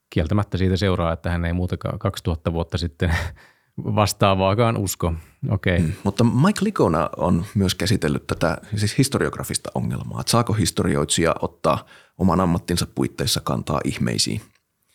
kieltämättä 0.09 0.57
siitä 0.57 0.77
seuraa, 0.77 1.13
että 1.13 1.29
hän 1.29 1.45
ei 1.45 1.53
muutakaan 1.53 1.99
2000 1.99 2.53
vuotta 2.53 2.77
sitten 2.77 3.15
vastaavaakaan 3.95 4.77
usko. 4.77 5.13
Okay. 5.49 5.79
Mm, 5.79 5.91
mutta 6.03 6.23
Mike 6.23 6.59
Likona 6.61 7.09
on 7.17 7.45
myös 7.55 7.75
käsitellyt 7.75 8.27
tätä 8.27 8.57
siis 8.75 8.97
historiografista 8.97 9.71
ongelmaa, 9.75 10.19
että 10.21 10.31
saako 10.31 10.53
historioitsija 10.53 11.35
ottaa 11.41 11.85
oman 12.17 12.39
ammattinsa 12.39 12.87
puitteissa 12.95 13.41
kantaa 13.41 13.81
ihmeisiin. 13.85 14.41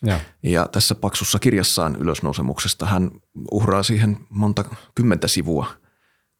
Ja. 0.05 0.19
ja 0.43 0.67
tässä 0.71 0.95
paksussa 0.95 1.39
kirjassaan 1.39 1.95
ylösnousemuksesta 1.95 2.85
hän 2.85 3.11
uhraa 3.51 3.83
siihen 3.83 4.17
monta 4.29 4.63
kymmentä 4.95 5.27
sivua 5.27 5.67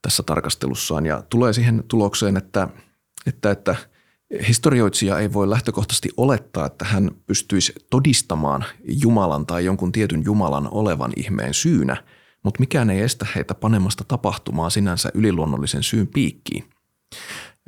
tässä 0.04 0.24
tarkastelussaan 0.24 1.06
ja 1.06 1.24
tulee 1.30 1.54
siihen 1.54 1.84
tulokseen, 1.88 2.38
että, 2.38 2.68
että, 3.28 3.52
että 3.52 3.76
historioitsija 4.48 5.20
ei 5.20 5.34
voi 5.34 5.50
lähtökohtaisesti 5.50 6.10
olettaa, 6.18 6.66
että 6.66 6.86
hän 6.86 7.12
pystyisi 7.26 7.74
todistamaan 7.89 8.66
Jumalan 9.02 9.46
tai 9.46 9.66
jonkun 9.66 9.92
tietyn 9.92 10.24
Jumalan 10.26 10.68
olevan 10.72 11.12
ihmeen 11.16 11.54
syynä, 11.54 12.04
mutta 12.44 12.60
mikään 12.60 12.89
ei 12.89 13.02
estä 13.02 13.28
heitä 13.36 13.54
panemasta 13.54 14.04
tapahtumaa 14.08 14.70
sinänsä 14.70 15.10
yliluonnollisen 15.13 15.84
syyn 15.84 16.08
piikkiin. 16.08 16.70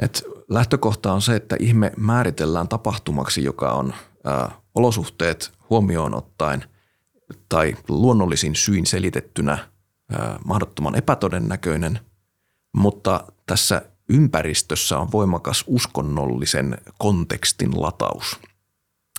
Et 0.01 0.23
lähtökohta 0.49 1.13
on 1.13 1.21
se, 1.21 1.35
että 1.35 1.55
ihme 1.59 1.91
määritellään 1.97 2.67
tapahtumaksi, 2.67 3.43
joka 3.43 3.71
on 3.71 3.93
ää, 4.23 4.51
olosuhteet 4.75 5.51
huomioon 5.69 6.15
ottaen 6.15 6.63
tai 7.49 7.75
luonnollisin 7.89 8.55
syin 8.55 8.85
selitettynä 8.85 9.57
ää, 10.11 10.39
mahdottoman 10.45 10.95
epätodennäköinen, 10.95 11.99
mutta 12.75 13.23
tässä 13.45 13.81
ympäristössä 14.09 14.97
on 14.99 15.11
voimakas 15.11 15.63
uskonnollisen 15.67 16.77
kontekstin 16.97 17.81
lataus, 17.81 18.39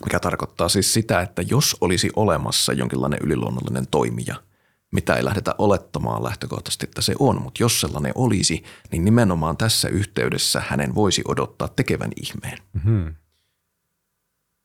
mikä 0.04 0.20
tarkoittaa 0.20 0.68
siis 0.68 0.92
sitä, 0.92 1.20
että 1.20 1.42
jos 1.42 1.76
olisi 1.80 2.10
olemassa 2.16 2.72
jonkinlainen 2.72 3.20
yliluonnollinen 3.22 3.86
toimija– 3.86 4.34
mitä 4.92 5.14
ei 5.14 5.24
lähdetä 5.24 5.54
olettamaan 5.58 6.24
lähtökohtaisesti, 6.24 6.86
että 6.86 7.02
se 7.02 7.14
on, 7.18 7.42
mutta 7.42 7.62
jos 7.62 7.80
sellainen 7.80 8.12
olisi, 8.14 8.64
niin 8.92 9.04
nimenomaan 9.04 9.56
tässä 9.56 9.88
yhteydessä 9.88 10.62
hänen 10.68 10.94
voisi 10.94 11.22
odottaa 11.28 11.68
tekevän 11.68 12.10
ihmeen. 12.22 12.58
Mm-hmm. 12.72 13.14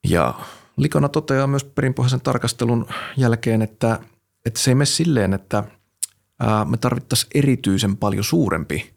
Ja 0.08 0.34
Likona 0.78 1.10
toteaa 1.10 1.48
myös 1.48 1.64
perinpohjaisen 1.64 2.22
tarkastelun 2.22 2.88
jälkeen, 3.18 3.62
että, 3.62 4.00
että 4.46 4.60
se 4.60 4.72
ei 4.72 4.76
mene 4.76 4.86
silleen, 4.86 5.34
että 5.34 5.64
ää, 6.42 6.66
me 6.66 6.78
tarvittaisiin 6.78 7.32
erityisen 7.36 7.98
paljon 7.98 8.24
suurempi 8.24 8.94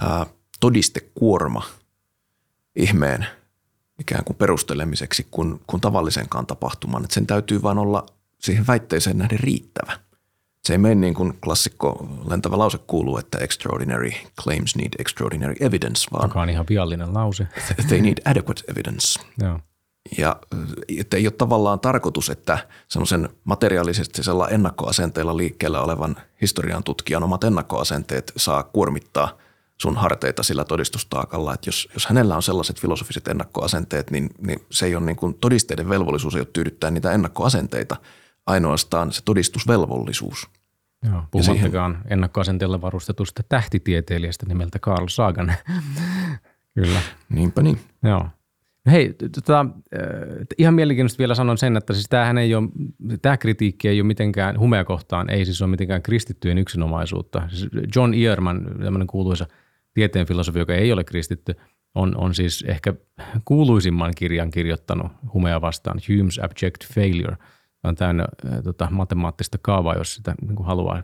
ää, 0.00 0.26
todistekuorma 0.60 1.62
ihmeen 2.76 3.26
ikään 4.00 4.24
kuin 4.24 4.36
perustelemiseksi 4.36 5.26
kuin, 5.30 5.60
kuin 5.66 5.80
tavallisenkaan 5.80 6.46
tapahtuman. 6.46 7.04
Että 7.04 7.14
sen 7.14 7.26
täytyy 7.26 7.62
vain 7.62 7.78
olla 7.78 8.06
siihen 8.40 8.66
väitteeseen 8.66 9.18
nähden 9.18 9.40
riittävä 9.40 10.06
se 10.66 10.74
ei 10.74 10.78
mene 10.78 10.94
niin 10.94 11.14
kuin 11.14 11.38
klassikko 11.44 12.08
lentävä 12.30 12.58
lause 12.58 12.78
kuuluu, 12.86 13.18
että 13.18 13.38
extraordinary 13.38 14.10
claims 14.42 14.76
need 14.76 14.92
extraordinary 14.98 15.54
evidence, 15.60 16.08
vaan 16.12 16.28
Joka 16.28 16.42
on 16.42 16.50
ihan 16.50 16.66
viallinen 16.68 17.14
lause. 17.14 17.46
they 17.88 18.00
need 18.00 18.18
adequate 18.24 18.62
evidence. 18.68 19.20
Joo. 19.42 19.60
Ja 20.18 20.36
että 20.98 21.16
ei 21.16 21.26
ole 21.26 21.34
tavallaan 21.38 21.80
tarkoitus, 21.80 22.30
että 22.30 22.58
semmoisen 22.88 23.28
materiaalisesti 23.44 24.22
sellainen 24.22 24.54
ennakkoasenteella 24.54 25.36
liikkeellä 25.36 25.80
olevan 25.80 26.16
historian 26.40 26.84
tutkijan 26.84 27.22
omat 27.22 27.44
ennakkoasenteet 27.44 28.32
saa 28.36 28.62
kuormittaa 28.62 29.38
sun 29.80 29.96
harteita 29.96 30.42
sillä 30.42 30.64
todistustaakalla, 30.64 31.54
että 31.54 31.68
jos, 31.68 31.88
jos 31.94 32.06
hänellä 32.06 32.36
on 32.36 32.42
sellaiset 32.42 32.80
filosofiset 32.80 33.28
ennakkoasenteet, 33.28 34.10
niin, 34.10 34.30
niin 34.38 34.58
se 34.70 34.86
ei 34.86 34.94
ole 34.94 35.06
niin 35.06 35.16
kuin 35.16 35.34
todisteiden 35.34 35.88
velvollisuus 35.88 36.34
ei 36.34 36.40
ole 36.40 36.48
tyydyttää 36.52 36.90
niitä 36.90 37.12
ennakkoasenteita, 37.12 37.96
ainoastaan 38.46 39.12
se 39.12 39.22
todistusvelvollisuus. 39.24 40.48
Joo, 41.04 41.22
puhumattakaan 41.30 41.92
siihen... 41.92 42.12
ennakkoasenteella 42.12 42.80
varustetusta 42.80 43.42
tähtitieteilijästä 43.48 44.46
nimeltä 44.46 44.78
Carl 44.78 45.08
Sagan. 45.08 45.54
Kyllä. 46.74 47.00
Niinpä 47.28 47.62
niin. 47.62 47.80
Joo. 48.02 48.28
Hei, 48.90 49.14
tota, 49.34 49.66
ihan 50.58 50.74
mielenkiintoista 50.74 51.18
vielä 51.18 51.34
sanon 51.34 51.58
sen, 51.58 51.76
että 51.76 51.92
siis 51.92 52.06
tämähän 52.08 52.38
ei 52.38 52.54
ole, 52.54 52.68
tämä 53.22 53.36
kritiikki 53.36 53.88
ei 53.88 54.00
ole 54.00 54.06
mitenkään 54.06 54.58
humea 54.58 54.84
kohtaan, 54.84 55.30
ei 55.30 55.44
siis 55.44 55.62
ole 55.62 55.70
mitenkään 55.70 56.02
kristittyjen 56.02 56.58
yksinomaisuutta. 56.58 57.42
Siis 57.48 57.70
John 57.96 58.14
Earman, 58.14 58.66
tämmöinen 58.82 59.06
kuuluisa 59.06 59.46
tieteen 59.94 60.26
filosofi, 60.26 60.58
joka 60.58 60.74
ei 60.74 60.92
ole 60.92 61.04
kristitty, 61.04 61.54
on, 61.94 62.16
on 62.16 62.34
siis 62.34 62.64
ehkä 62.68 62.94
kuuluisimman 63.44 64.12
kirjan 64.16 64.50
kirjoittanut 64.50 65.12
humea 65.32 65.60
vastaan, 65.60 65.98
Hume's 65.98 66.44
Abject 66.44 66.94
Failure– 66.94 67.36
on 67.88 67.94
täynnä 67.94 68.26
ää, 68.50 68.62
tota, 68.62 68.88
matemaattista 68.90 69.58
kaavaa, 69.62 69.94
jos 69.94 70.14
sitä 70.14 70.34
niin 70.40 70.64
haluaa. 70.64 71.02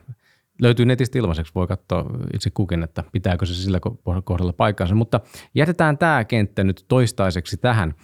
Löytyy 0.62 0.86
netistä 0.86 1.18
ilmaiseksi, 1.18 1.54
voi 1.54 1.66
katsoa 1.66 2.10
itse 2.34 2.50
kukin, 2.50 2.82
että 2.82 3.04
pitääkö 3.12 3.46
se 3.46 3.54
sillä 3.54 3.80
kohdalla 4.24 4.52
paikkansa. 4.52 4.94
Mutta 4.94 5.20
jätetään 5.54 5.98
tämä 5.98 6.24
kenttä 6.24 6.64
nyt 6.64 6.84
toistaiseksi 6.88 7.56
tähän 7.56 7.94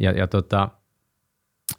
ja, 0.00 0.10
ja 0.10 0.26
tota, 0.26 0.68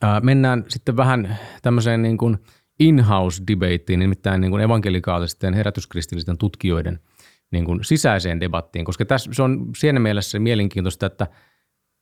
ää, 0.01 0.19
mennään 0.19 0.65
sitten 0.67 0.97
vähän 0.97 1.37
tämmöiseen 1.61 2.01
niin 2.01 2.17
kuin 2.17 2.37
in-house 2.79 3.43
debateen, 3.47 3.99
nimittäin 3.99 4.41
niin 4.41 4.51
kuin 4.51 4.63
evankelikaalisten 4.63 5.53
herätyskristillisten 5.53 6.37
tutkijoiden 6.37 6.99
niin 7.51 7.65
kuin 7.65 7.83
sisäiseen 7.83 8.39
debattiin, 8.39 8.85
koska 8.85 9.05
tässä 9.05 9.31
se 9.33 9.43
on 9.43 9.69
siinä 9.77 9.99
mielessä 9.99 10.39
mielenkiintoista, 10.39 11.05
että 11.05 11.27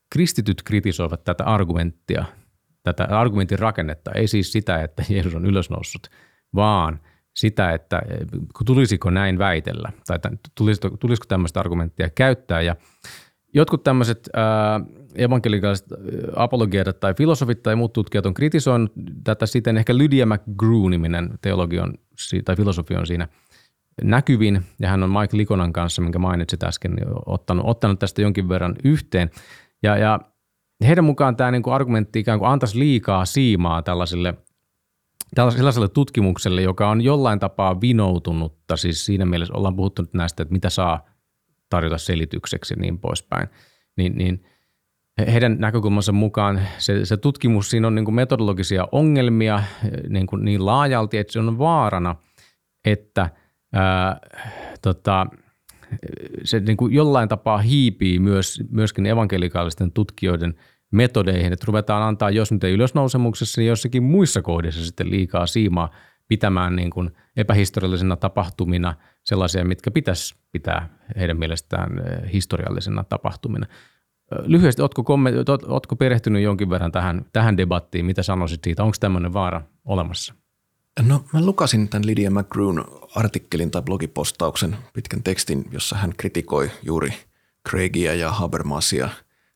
kristityt 0.09 0.63
kritisoivat 0.63 1.23
tätä 1.23 1.43
argumenttia– 1.43 2.25
tätä 2.83 3.03
argumentin 3.03 3.59
rakennetta, 3.59 4.11
ei 4.11 4.27
siis 4.27 4.51
sitä, 4.51 4.83
että 4.83 5.03
Jeesus 5.09 5.35
on 5.35 5.45
ylösnoussut, 5.45 6.07
vaan 6.55 6.99
sitä, 7.33 7.73
että 7.73 8.01
tulisiko 8.65 9.09
näin 9.09 9.37
väitellä 9.37 9.91
tai 10.07 10.19
tulisiko, 10.55 10.89
tulisiko 10.89 11.25
tämmöistä 11.27 11.59
argumenttia 11.59 12.09
käyttää. 12.09 12.61
Ja 12.61 12.75
jotkut 13.53 13.83
tämmöiset 13.83 14.29
evankelikaiset 15.15 15.87
apologiat 16.35 16.99
tai 16.99 17.13
filosofit 17.13 17.63
tai 17.63 17.75
muut 17.75 17.93
tutkijat 17.93 18.25
on 18.25 18.33
kritisoinut 18.33 18.91
tätä 19.23 19.45
siten, 19.45 19.77
ehkä 19.77 19.97
Lydia 19.97 20.25
McGrew-niminen 20.25 21.29
teologi 21.41 21.79
on, 21.79 21.93
tai 22.45 22.55
filosofi 22.55 22.95
on 22.95 23.07
siinä 23.07 23.27
näkyvin, 24.03 24.65
ja 24.79 24.89
hän 24.89 25.03
on 25.03 25.09
Mike 25.09 25.37
Likonan 25.37 25.73
kanssa, 25.73 26.01
minkä 26.01 26.19
mainitsit 26.19 26.63
äsken, 26.63 26.97
ottanut, 27.25 27.65
ottanut 27.67 27.99
tästä 27.99 28.21
jonkin 28.21 28.49
verran 28.49 28.75
yhteen. 28.83 29.31
Ja, 29.83 29.97
ja 29.97 30.19
heidän 30.87 31.05
mukaan 31.05 31.35
tämä 31.35 31.51
niin 31.51 31.63
kuin 31.63 31.73
argumentti 31.73 32.19
ikään 32.19 32.39
kuin 32.39 32.49
antaisi 32.49 32.79
liikaa 32.79 33.25
siimaa 33.25 33.81
tällaiselle, 33.81 34.33
tällaiselle 35.35 35.89
tutkimukselle, 35.89 36.61
joka 36.61 36.89
on 36.89 37.01
jollain 37.01 37.39
tapaa 37.39 37.81
vinoutunutta. 37.81 38.77
Siis 38.77 39.05
siinä 39.05 39.25
mielessä 39.25 39.53
ollaan 39.53 39.75
puhuttu 39.75 40.01
nyt 40.01 40.13
näistä, 40.13 40.43
että 40.43 40.53
mitä 40.53 40.69
saa 40.69 41.05
tarjota 41.69 41.97
selitykseksi 41.97 42.73
ja 42.73 42.81
niin 42.81 42.99
poispäin. 42.99 43.47
Niin, 43.97 44.17
niin 44.17 44.45
heidän 45.27 45.55
näkökulmansa 45.59 46.11
mukaan 46.11 46.61
se, 46.77 47.05
se 47.05 47.17
tutkimus, 47.17 47.69
siinä 47.69 47.87
on 47.87 47.95
niin 47.95 48.05
kuin 48.05 48.15
metodologisia 48.15 48.87
ongelmia 48.91 49.63
niin, 50.09 50.27
kuin 50.27 50.45
niin 50.45 50.65
laajalti, 50.65 51.17
että 51.17 51.33
se 51.33 51.39
on 51.39 51.57
vaarana, 51.57 52.15
että 52.85 53.29
ää, 53.73 54.19
tota, 54.81 55.27
se 56.43 56.59
niin 56.59 56.77
kuin 56.77 56.93
jollain 56.93 57.29
tapaa 57.29 57.57
hiipii 57.57 58.19
myös, 58.19 58.63
myöskin 58.69 59.05
evankelikaalisten 59.05 59.91
tutkijoiden 59.91 60.55
metodeihin, 60.93 61.53
että 61.53 61.65
ruvetaan 61.67 62.03
antaa, 62.03 62.29
jos 62.29 62.51
nyt 62.51 62.63
ei 62.63 62.73
ylösnousemuksessa, 62.73 63.61
niin 63.61 63.69
jossakin 63.69 64.03
muissa 64.03 64.41
kohdissa 64.41 64.85
sitten 64.85 65.09
liikaa 65.09 65.47
siimaa 65.47 65.89
pitämään 66.27 66.75
niin 66.75 66.89
kuin 66.89 67.11
epähistoriallisena 67.37 68.15
tapahtumina 68.15 68.95
sellaisia, 69.23 69.65
mitkä 69.65 69.91
pitäisi 69.91 70.35
pitää 70.51 70.89
heidän 71.15 71.39
mielestään 71.39 71.99
eh, 71.99 72.33
historiallisena 72.33 73.03
tapahtumina. 73.03 73.67
Lyhyesti, 74.45 74.81
oletko, 74.81 75.01
komment- 75.01 75.71
oletko 75.71 75.95
perehtynyt 75.95 76.43
jonkin 76.43 76.69
verran 76.69 76.91
tähän, 76.91 77.25
tähän 77.33 77.57
debattiin? 77.57 78.05
Mitä 78.05 78.23
sanoisit 78.23 78.63
siitä? 78.63 78.83
Onko 78.83 78.97
tämmöinen 78.99 79.33
vaara 79.33 79.61
olemassa? 79.85 80.33
No 81.01 81.25
mä 81.33 81.45
lukasin 81.45 81.89
tämän 81.89 82.07
Lydia 82.07 82.31
McGrewn 82.31 82.83
artikkelin 83.15 83.71
tai 83.71 83.81
blogipostauksen 83.81 84.77
pitkän 84.93 85.23
tekstin, 85.23 85.65
jossa 85.71 85.95
hän 85.95 86.13
kritikoi 86.17 86.71
juuri 86.83 87.13
Craigia 87.69 88.13
ja 88.13 88.31
Habermasia 88.31 89.09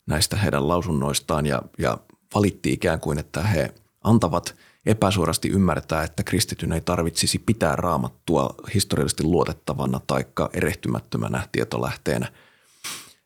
näistä 0.08 0.38
heidän 0.38 0.67
lausunnoistaan 0.67 1.46
ja, 1.46 1.62
ja 1.78 1.98
valitti 2.36 2.74
ikään 2.74 3.00
kuin, 3.00 3.20
että 3.20 3.41
he 3.43 3.74
antavat 4.04 4.56
epäsuorasti 4.86 5.50
ymmärtää, 5.50 6.04
että 6.04 6.24
kristityn 6.24 6.72
ei 6.72 6.82
tarvitsisi 6.82 7.39
pitää 7.39 7.76
raamattua 7.76 8.56
historiallisesti 8.74 9.24
luotettavana 9.24 10.02
tai 10.08 10.26
erehtymättömänä 10.54 11.48
tietolähteenä. 11.52 12.32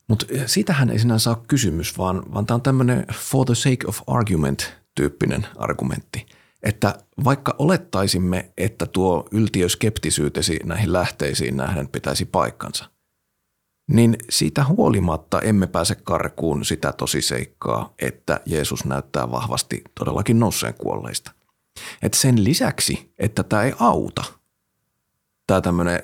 Mutta 0.07 0.25
siitähän 0.45 0.89
ei 0.89 0.99
sinänsä 0.99 1.29
ole 1.29 1.37
kysymys, 1.47 1.97
vaan, 1.97 2.33
vaan 2.33 2.45
tämä 2.45 2.55
on 2.55 2.61
tämmöinen 2.61 3.05
for 3.13 3.45
the 3.45 3.55
sake 3.55 3.87
of 3.87 3.99
argument 4.07 4.73
tyyppinen 4.95 5.47
argumentti– 5.57 6.25
että 6.63 6.95
vaikka 7.23 7.55
olettaisimme, 7.57 8.49
että 8.57 8.85
tuo 8.85 9.27
yltiöskeptisyytesi 9.31 10.59
näihin 10.63 10.93
lähteisiin 10.93 11.57
nähden 11.57 11.87
pitäisi 11.87 12.25
paikkansa, 12.25 12.85
niin 13.91 14.15
siitä 14.29 14.65
huolimatta 14.65 15.41
emme 15.41 15.67
pääse 15.67 15.95
karkuun 15.95 16.65
sitä 16.65 16.91
tosiseikkaa, 16.91 17.93
että 17.99 18.39
Jeesus 18.45 18.85
näyttää 18.85 19.31
vahvasti 19.31 19.81
todellakin 19.99 20.39
nousseen 20.39 20.73
kuolleista. 20.73 21.31
Et 22.01 22.13
sen 22.13 22.43
lisäksi, 22.43 23.13
että 23.19 23.43
tämä 23.43 23.63
ei 23.63 23.73
auta, 23.79 24.23
tämä 25.47 25.61
tämmöinen 25.61 26.03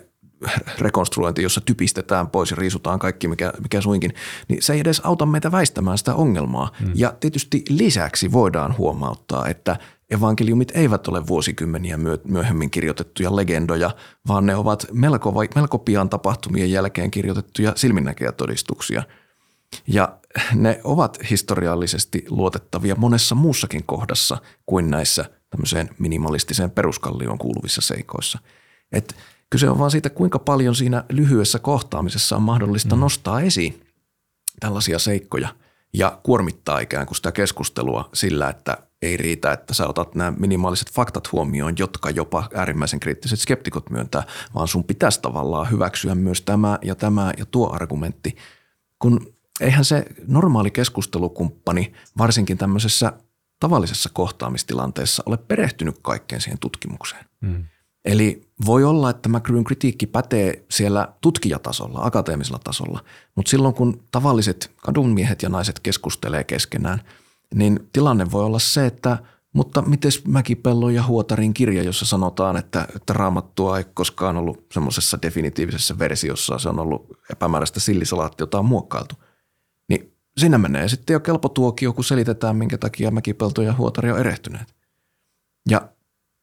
rekonstruointi, 0.80 1.44
jossa 1.44 1.62
typistetään 1.62 2.28
pois 2.28 2.52
ja 2.52 2.58
riisutaan 2.58 3.00
kaikki, 3.00 3.28
mikä, 3.28 3.54
mikä 3.62 3.82
suinkin, 3.82 4.14
niin 4.48 4.62
se 4.62 4.74
ei 4.74 4.80
edes 4.80 5.02
auta 5.04 5.26
meitä 5.26 5.52
väistämään 5.52 5.98
sitä 5.98 6.16
ongelmaa. 6.16 6.72
Hmm. 6.80 6.92
Ja 6.96 7.14
tietysti 7.20 7.64
lisäksi 7.70 8.32
voidaan 8.32 8.78
huomauttaa, 8.78 9.48
että 9.48 9.80
evankeliumit 10.10 10.72
eivät 10.76 11.08
ole 11.08 11.28
vuosikymmeniä 11.28 11.98
myöhemmin 12.24 12.70
kirjoitettuja 12.70 13.36
legendoja, 13.36 13.96
vaan 14.28 14.46
ne 14.46 14.56
ovat 14.56 14.88
melko, 14.92 15.34
melko 15.56 15.80
pian 15.80 16.10
tapahtumien 16.10 16.72
jälkeen 16.72 17.12
kirjoitettuja 17.12 17.74
silminnäkijätodistuksia. 17.76 19.04
Ja 19.88 20.18
ne 20.54 20.82
ovat 20.84 21.18
historiallisesti 21.30 22.26
luotettavia 22.30 22.96
monessa 22.96 23.36
muussakin 23.36 23.84
kohdassa 23.84 24.38
kuin 24.66 24.92
näissä 24.92 25.26
tämmöiseen 25.50 25.90
minimalistiseen 26.00 26.72
peruskallioon 26.72 27.38
kuuluvissa 27.38 27.82
seikoissa. 27.82 28.40
Et 28.92 29.16
kyse 29.50 29.70
on 29.70 29.80
vaan 29.80 29.92
siitä, 29.92 30.10
kuinka 30.10 30.40
paljon 30.40 30.76
siinä 30.76 31.04
lyhyessä 31.10 31.60
kohtaamisessa 31.60 32.36
on 32.36 32.42
mahdollista 32.42 32.96
mm. 32.96 33.00
nostaa 33.00 33.42
esiin. 33.42 33.88
tällaisia 34.60 35.00
seikkoja 35.00 35.50
ja 35.94 36.20
kuormittaa 36.24 36.80
ikään 36.80 37.08
kuin 37.08 37.16
sitä 37.16 37.32
keskustelua 37.32 38.10
sillä, 38.14 38.50
että 38.50 38.78
ei 39.02 39.18
riitä, 39.18 39.52
että 39.52 39.74
sä 39.74 39.88
otat 39.88 40.16
nämä 40.16 40.34
minimaaliset 40.38 40.92
faktat 40.92 41.32
huomioon, 41.32 41.74
jotka 41.80 42.10
jopa 42.10 42.50
äärimmäisen 42.54 43.00
kriittiset 43.00 43.40
skeptikot 43.40 43.90
myöntää, 43.90 44.24
vaan 44.56 44.68
sun 44.68 44.84
pitäisi 44.84 45.22
tavallaan 45.22 45.72
hyväksyä 45.72 46.16
myös 46.16 46.42
tämä 46.42 46.80
ja 46.82 46.96
tämä 46.96 47.32
ja 47.38 47.46
tuo 47.46 47.74
argumentti, 47.74 48.36
kun 49.00 49.34
eihän 49.62 49.86
se 49.86 50.06
normaali 50.28 50.72
keskustelukumppani, 50.72 51.94
varsinkin 52.18 52.58
tämmöisessä 52.58 53.14
tavallisessa 53.60 54.10
kohtaamistilanteessa, 54.14 55.24
ole 55.26 55.38
perehtynyt 55.38 56.00
kaikkeen 56.02 56.42
siihen 56.42 56.60
tutkimukseen. 56.60 57.26
Mm. 57.42 57.66
Eli 58.06 58.50
voi 58.66 58.84
olla, 58.84 59.10
että 59.10 59.30
McGrewn 59.30 59.64
kritiikki 59.64 60.08
pätee 60.08 60.66
siellä 60.72 61.08
tutkijatasolla, 61.22 62.00
akateemisella 62.02 62.60
tasolla, 62.64 63.04
mutta 63.36 63.50
silloin 63.50 63.74
kun 63.74 64.04
tavalliset 64.12 64.72
kadunmiehet 64.76 65.44
ja 65.44 65.50
naiset 65.50 65.80
keskustelee 65.80 66.44
keskenään, 66.44 67.02
niin 67.56 67.90
tilanne 67.94 68.32
voi 68.32 68.44
olla 68.44 68.60
se, 68.60 68.86
että 68.86 69.18
mutta 69.54 69.82
miten 69.82 70.12
Mäkipellon 70.28 70.94
ja 70.94 71.04
Huotarin 71.04 71.54
kirja, 71.54 71.84
jossa 71.84 72.06
sanotaan, 72.06 72.58
että, 72.58 72.88
että 72.96 73.14
raamattua 73.14 73.78
ei 73.78 73.84
koskaan 73.94 74.38
ollut 74.38 74.66
semmoisessa 74.74 75.22
definitiivisessä 75.22 76.00
versiossa, 76.00 76.58
se 76.58 76.70
on 76.70 76.80
ollut 76.80 77.20
epämääräistä 77.32 77.80
sillisalaattia, 77.80 78.44
jota 78.44 78.60
on 78.60 78.66
muokkailtu. 78.66 79.16
Niin 79.90 80.14
siinä 80.38 80.58
menee 80.58 80.88
sitten 80.88 81.14
jo 81.14 81.20
kelpo 81.20 81.50
tuokio, 81.50 81.94
kun 81.94 82.04
selitetään, 82.04 82.56
minkä 82.56 82.78
takia 82.78 83.12
Mäkipelto 83.12 83.62
ja 83.62 83.74
Huotari 83.74 84.12
on 84.12 84.20
erehtyneet. 84.20 84.76
Ja 85.70 85.90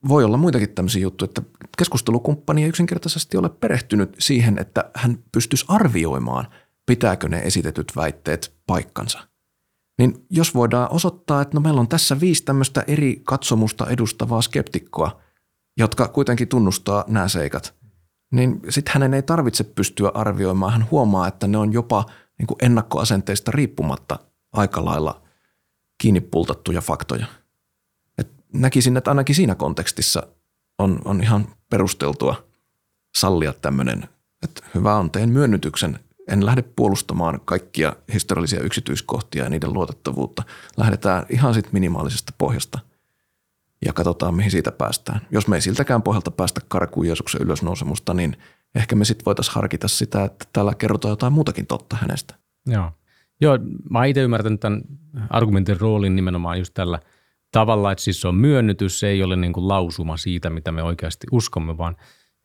voi 0.09 0.25
olla 0.25 0.37
muitakin 0.37 0.75
tämmöisiä 0.75 1.03
juttuja, 1.03 1.27
että 1.27 1.43
keskustelukumppani 1.79 2.63
ei 2.63 2.69
yksinkertaisesti 2.69 3.37
ole 3.37 3.49
perehtynyt 3.49 4.17
siihen, 4.19 4.59
että 4.59 4.91
hän 4.95 5.19
pystyisi 5.33 5.65
arvioimaan, 5.69 6.47
pitääkö 6.87 7.29
ne 7.29 7.39
esitetyt 7.39 7.93
väitteet 7.97 8.55
paikkansa. 8.67 9.29
Niin 9.99 10.27
jos 10.31 10.55
voidaan 10.55 10.93
osoittaa, 10.93 11.43
että 11.43 11.55
no 11.55 11.61
meillä 11.61 11.81
on 11.81 11.89
tässä 11.89 12.21
viisi 12.21 12.45
tämmöistä 12.45 12.85
eri 12.87 13.21
katsomusta 13.25 13.87
edustavaa 13.87 14.43
skeptikkoa, 14.43 15.21
jotka 15.77 16.09
kuitenkin 16.09 16.49
tunnustaa 16.49 17.05
nämä 17.09 17.29
seikat, 17.29 17.75
niin 18.33 18.61
sitten 18.69 18.95
hänen 18.95 19.15
ei 19.15 19.23
tarvitse 19.23 19.65
pystyä 19.65 20.11
arvioimaan. 20.15 20.73
Hän 20.73 20.91
huomaa, 20.91 21.29
että 21.29 21.47
ne 21.47 21.59
on 21.59 21.73
jopa 21.73 22.05
niin 22.39 22.47
kuin 22.47 22.59
ennakkoasenteista 22.63 23.51
riippumatta 23.51 24.19
aika 24.53 24.85
lailla 24.85 25.23
kiinni 25.99 26.21
pultattuja 26.21 26.81
faktoja– 26.81 27.27
näkisin, 28.55 28.97
että 28.97 29.11
ainakin 29.11 29.35
siinä 29.35 29.55
kontekstissa 29.55 30.27
on, 30.79 31.03
on 31.05 31.23
ihan 31.23 31.49
perusteltua 31.71 32.45
sallia 33.17 33.53
tämmöinen, 33.53 34.09
että 34.43 34.67
hyvä 34.75 34.97
on, 34.97 35.11
teen 35.11 35.29
myönnytyksen. 35.29 35.99
En 36.29 36.47
lähde 36.47 36.63
puolustamaan 36.63 37.41
kaikkia 37.45 37.97
historiallisia 38.13 38.61
yksityiskohtia 38.61 39.45
ja 39.45 39.51
niiden 39.51 39.73
luotettavuutta. 39.73 40.43
Lähdetään 40.77 41.27
ihan 41.31 41.55
sitten 41.55 41.73
minimaalisesta 41.73 42.33
pohjasta 42.39 42.79
ja 43.85 43.93
katsotaan, 43.93 44.35
mihin 44.35 44.51
siitä 44.51 44.73
päästään. 44.73 45.21
Jos 45.31 45.49
me 45.49 45.57
ei 45.57 45.61
siltäkään 45.61 46.03
pohjalta 46.03 46.31
päästä 46.31 46.61
karkuun 46.69 47.07
Jeesuksen 47.07 47.43
ylösnousemusta, 47.43 48.15
niin 48.15 48.37
ehkä 48.75 48.97
me 48.97 49.05
sitten 49.05 49.25
voitaisiin 49.25 49.55
harkita 49.55 49.89
sitä, 49.89 50.25
että 50.25 50.45
täällä 50.53 50.75
kerrotaan 50.75 51.13
jotain 51.13 51.33
muutakin 51.33 51.67
totta 51.67 51.97
hänestä. 51.97 52.35
Joo. 52.67 52.91
Joo, 53.41 53.59
mä 53.91 54.05
itse 54.05 54.23
ymmärtänyt 54.23 54.61
tämän 54.61 54.83
argumentin 55.31 55.81
roolin 55.81 56.17
nimenomaan 56.17 56.59
just 56.59 56.75
tällä– 56.75 57.01
tavalla, 57.55 57.93
että 57.93 58.05
siis 58.05 58.21
se 58.21 58.29
on 58.29 58.35
myönnytys, 58.35 59.01
se 59.01 59.09
ei 59.09 59.23
ole 59.23 59.37
niin 59.37 59.53
kuin 59.53 59.69
lausuma 59.69 60.17
siitä, 60.17 60.51
mitä 60.51 60.73
me 60.73 60.83
oikeasti 60.83 61.27
uskomme, 61.33 61.79
vaan 61.79 61.97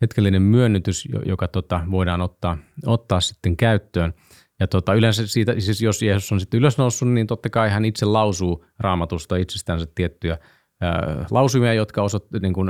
hetkellinen 0.01 0.41
myönnytys, 0.41 1.07
joka 1.25 1.47
tota, 1.47 1.81
voidaan 1.91 2.21
ottaa, 2.21 2.57
ottaa 2.85 3.21
sitten 3.21 3.57
käyttöön. 3.57 4.13
Ja 4.59 4.67
tota, 4.67 4.93
yleensä 4.93 5.27
siitä, 5.27 5.55
siis 5.59 5.81
jos 5.81 6.01
Jeesus 6.01 6.31
on 6.31 6.39
sitten 6.39 6.57
ylösnoussut, 6.57 7.09
niin 7.09 7.27
totta 7.27 7.49
kai 7.49 7.69
hän 7.69 7.85
itse 7.85 8.05
lausuu 8.05 8.65
raamatusta 8.79 9.35
itsestään 9.35 9.79
tiettyjä 9.95 10.37
lausumia, 11.31 11.73
jotka 11.73 12.01
osat, 12.01 12.23
niin 12.41 12.53
kuin, 12.53 12.69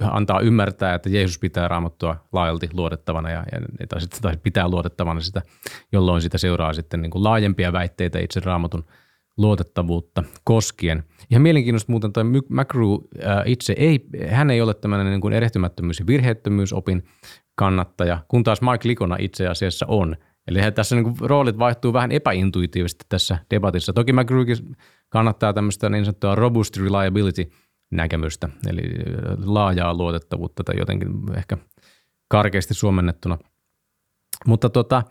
antaa 0.00 0.40
ymmärtää, 0.40 0.94
että 0.94 1.08
Jeesus 1.08 1.38
pitää 1.38 1.68
raamattua 1.68 2.16
laajalti 2.32 2.68
luotettavana 2.72 3.30
ja, 3.30 3.44
ja 3.52 3.86
tai, 3.86 4.00
tai 4.22 4.36
pitää 4.42 4.68
luotettavana 4.68 5.20
sitä, 5.20 5.42
jolloin 5.92 6.22
sitä 6.22 6.38
seuraa 6.38 6.72
sitten 6.72 7.02
niin 7.02 7.10
kuin 7.10 7.24
laajempia 7.24 7.72
väitteitä 7.72 8.18
itse 8.18 8.40
raamatun 8.40 8.84
luotettavuutta 9.36 10.22
koskien– 10.44 11.04
Ihan 11.30 11.42
mielenkiintoista 11.42 11.92
muuten 11.92 12.12
toi 12.12 12.24
McGrew 12.24 12.92
äh, 13.26 13.42
itse 13.46 13.74
ei, 13.78 14.06
hän 14.28 14.50
ei 14.50 14.60
ole 14.60 14.74
tämmöinen 14.74 15.06
niin 15.06 15.20
kuin 15.20 15.34
erehtymättömyys- 15.34 16.00
ja 16.00 16.06
virheettömyysopin 16.06 17.04
kannattaja, 17.54 18.18
kun 18.28 18.44
taas 18.44 18.62
Mike 18.62 18.88
Likona 18.88 19.16
itse 19.18 19.48
asiassa 19.48 19.86
on. 19.88 20.16
Eli 20.48 20.72
tässä 20.72 20.96
niin 20.96 21.04
kuin 21.04 21.16
roolit 21.20 21.58
vaihtuu 21.58 21.92
vähän 21.92 22.12
epäintuitiivisesti 22.12 23.04
tässä 23.08 23.38
debatissa. 23.50 23.92
Toki 23.92 24.12
McGrewkin 24.12 24.76
kannattaa 25.08 25.52
tämmöistä 25.52 25.88
niin 25.88 26.04
sanottua 26.04 26.34
robust 26.34 26.76
reliability 26.76 27.50
näkemystä, 27.90 28.48
eli 28.68 28.82
äh, 28.82 29.38
laajaa 29.44 29.94
luotettavuutta 29.94 30.64
tai 30.64 30.78
jotenkin 30.78 31.08
ehkä 31.36 31.58
karkeasti 32.28 32.74
suomennettuna. 32.74 33.38
Mutta 34.46 34.70
tota, 34.70 35.02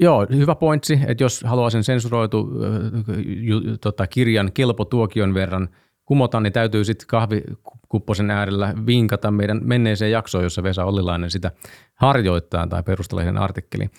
Joo, 0.00 0.26
hyvä 0.30 0.54
pointsi, 0.54 1.00
että 1.06 1.24
jos 1.24 1.42
haluaa 1.42 1.70
sen 1.70 1.84
sensuroitu 1.84 2.50
äh, 2.64 3.78
tota, 3.80 4.06
kirjan 4.06 4.52
kelpotuokion 4.52 5.34
verran 5.34 5.68
kumota, 6.04 6.40
niin 6.40 6.52
täytyy 6.52 6.84
sitten 6.84 7.06
kahvikupposen 7.06 8.30
äärellä 8.30 8.74
vinkata 8.86 9.30
meidän 9.30 9.60
menneeseen 9.62 10.10
jaksoon, 10.10 10.44
jossa 10.44 10.62
Vesa 10.62 10.84
Ollilainen 10.84 11.30
sitä 11.30 11.52
harjoittaa 11.94 12.66
tai 12.66 12.82
perustelehen 12.82 13.38
artikkeli. 13.38 13.90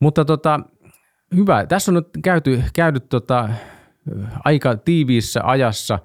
Mutta 0.00 0.24
tota, 0.24 0.60
hyvä. 1.36 1.66
Tässä 1.66 1.90
on 1.90 1.94
nyt 1.94 2.08
käyty, 2.22 2.62
käyty 2.74 3.00
tota, 3.00 3.48
aika 4.44 4.76
tiiviissä 4.76 5.40
ajassa 5.44 5.98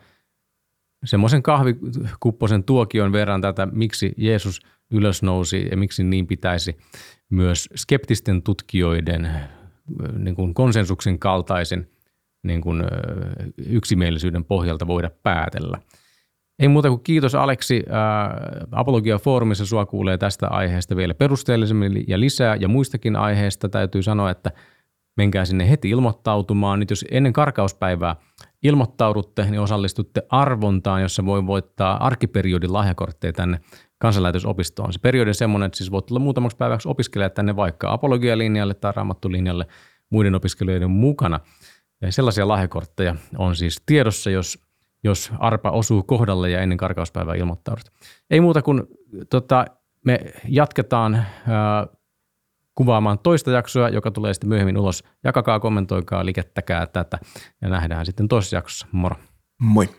semmoisen 1.05 1.43
kahvikupposen 1.43 2.63
tuokion 2.63 3.11
verran 3.11 3.41
tätä, 3.41 3.65
miksi 3.65 4.13
Jeesus 4.17 4.61
ylösnousi 4.91 5.67
ja 5.71 5.77
miksi 5.77 6.03
niin 6.03 6.27
pitäisi 6.27 6.77
myös 7.29 7.69
skeptisten 7.75 8.41
tutkijoiden 8.41 9.29
niin 10.17 10.35
kuin 10.35 10.53
konsensuksen 10.53 11.19
kaltaisen 11.19 11.87
niin 12.43 12.61
kuin, 12.61 12.83
yksimielisyyden 13.57 14.45
pohjalta 14.45 14.87
voida 14.87 15.09
päätellä. 15.23 15.79
Ei 16.59 16.67
muuta 16.67 16.89
kuin 16.89 17.03
kiitos 17.03 17.35
Aleksi. 17.35 17.83
Apologia 18.71 19.19
Foorumissa 19.19 19.65
sua 19.65 19.85
kuulee 19.85 20.17
tästä 20.17 20.47
aiheesta 20.47 20.95
vielä 20.95 21.13
perusteellisemmin 21.13 22.03
ja 22.07 22.19
lisää 22.19 22.55
ja 22.55 22.67
muistakin 22.67 23.15
aiheista. 23.15 23.69
Täytyy 23.69 24.03
sanoa, 24.03 24.29
että 24.29 24.51
menkää 25.17 25.45
sinne 25.45 25.69
heti 25.69 25.89
ilmoittautumaan. 25.89 26.79
Nyt 26.79 26.89
jos 26.89 27.05
ennen 27.11 27.33
karkauspäivää 27.33 28.15
ilmoittaudutte, 28.63 29.45
niin 29.45 29.59
osallistutte 29.59 30.21
arvontaan, 30.29 31.01
jossa 31.01 31.25
voi 31.25 31.47
voittaa 31.47 32.05
arkiperiodin 32.05 32.73
lahjakortteja 32.73 33.33
tänne 33.33 33.59
kansanlähetysopistoon. 33.97 34.93
Se 34.93 34.99
periodi 34.99 35.29
on 35.29 35.35
semmoinen, 35.35 35.65
että 35.65 35.77
siis 35.77 35.91
voit 35.91 36.05
tulla 36.05 36.19
muutamaksi 36.19 36.57
päiväksi 36.57 36.89
opiskelemaan 36.89 37.31
tänne 37.31 37.55
vaikka 37.55 37.93
apologialinjalle 37.93 38.73
tai 38.73 38.93
raamattulinjalle 38.95 39.67
muiden 40.09 40.35
opiskelijoiden 40.35 40.91
mukana. 40.91 41.39
Ja 42.01 42.11
sellaisia 42.11 42.47
lahjakortteja 42.47 43.15
on 43.37 43.55
siis 43.55 43.81
tiedossa, 43.85 44.29
jos, 44.29 44.59
jos 45.03 45.31
arpa 45.39 45.71
osuu 45.71 46.03
kohdalle 46.03 46.49
ja 46.49 46.61
ennen 46.61 46.77
karkauspäivää 46.77 47.35
ilmoittaudut. 47.35 47.85
Ei 48.29 48.41
muuta 48.41 48.61
kuin 48.61 48.83
tota, 49.29 49.65
me 50.05 50.19
jatketaan 50.47 51.15
ää, 51.15 51.87
kuvaamaan 52.75 53.19
toista 53.19 53.51
jaksoa, 53.51 53.89
joka 53.89 54.11
tulee 54.11 54.33
sitten 54.33 54.49
myöhemmin 54.49 54.77
ulos. 54.77 55.03
Jakakaa, 55.23 55.59
kommentoikaa, 55.59 56.25
likettäkää 56.25 56.85
tätä 56.85 57.19
ja 57.61 57.69
nähdään 57.69 58.05
sitten 58.05 58.27
toisessa 58.27 58.55
jaksossa. 58.55 58.87
Moro. 58.91 59.15
Moi. 59.61 59.89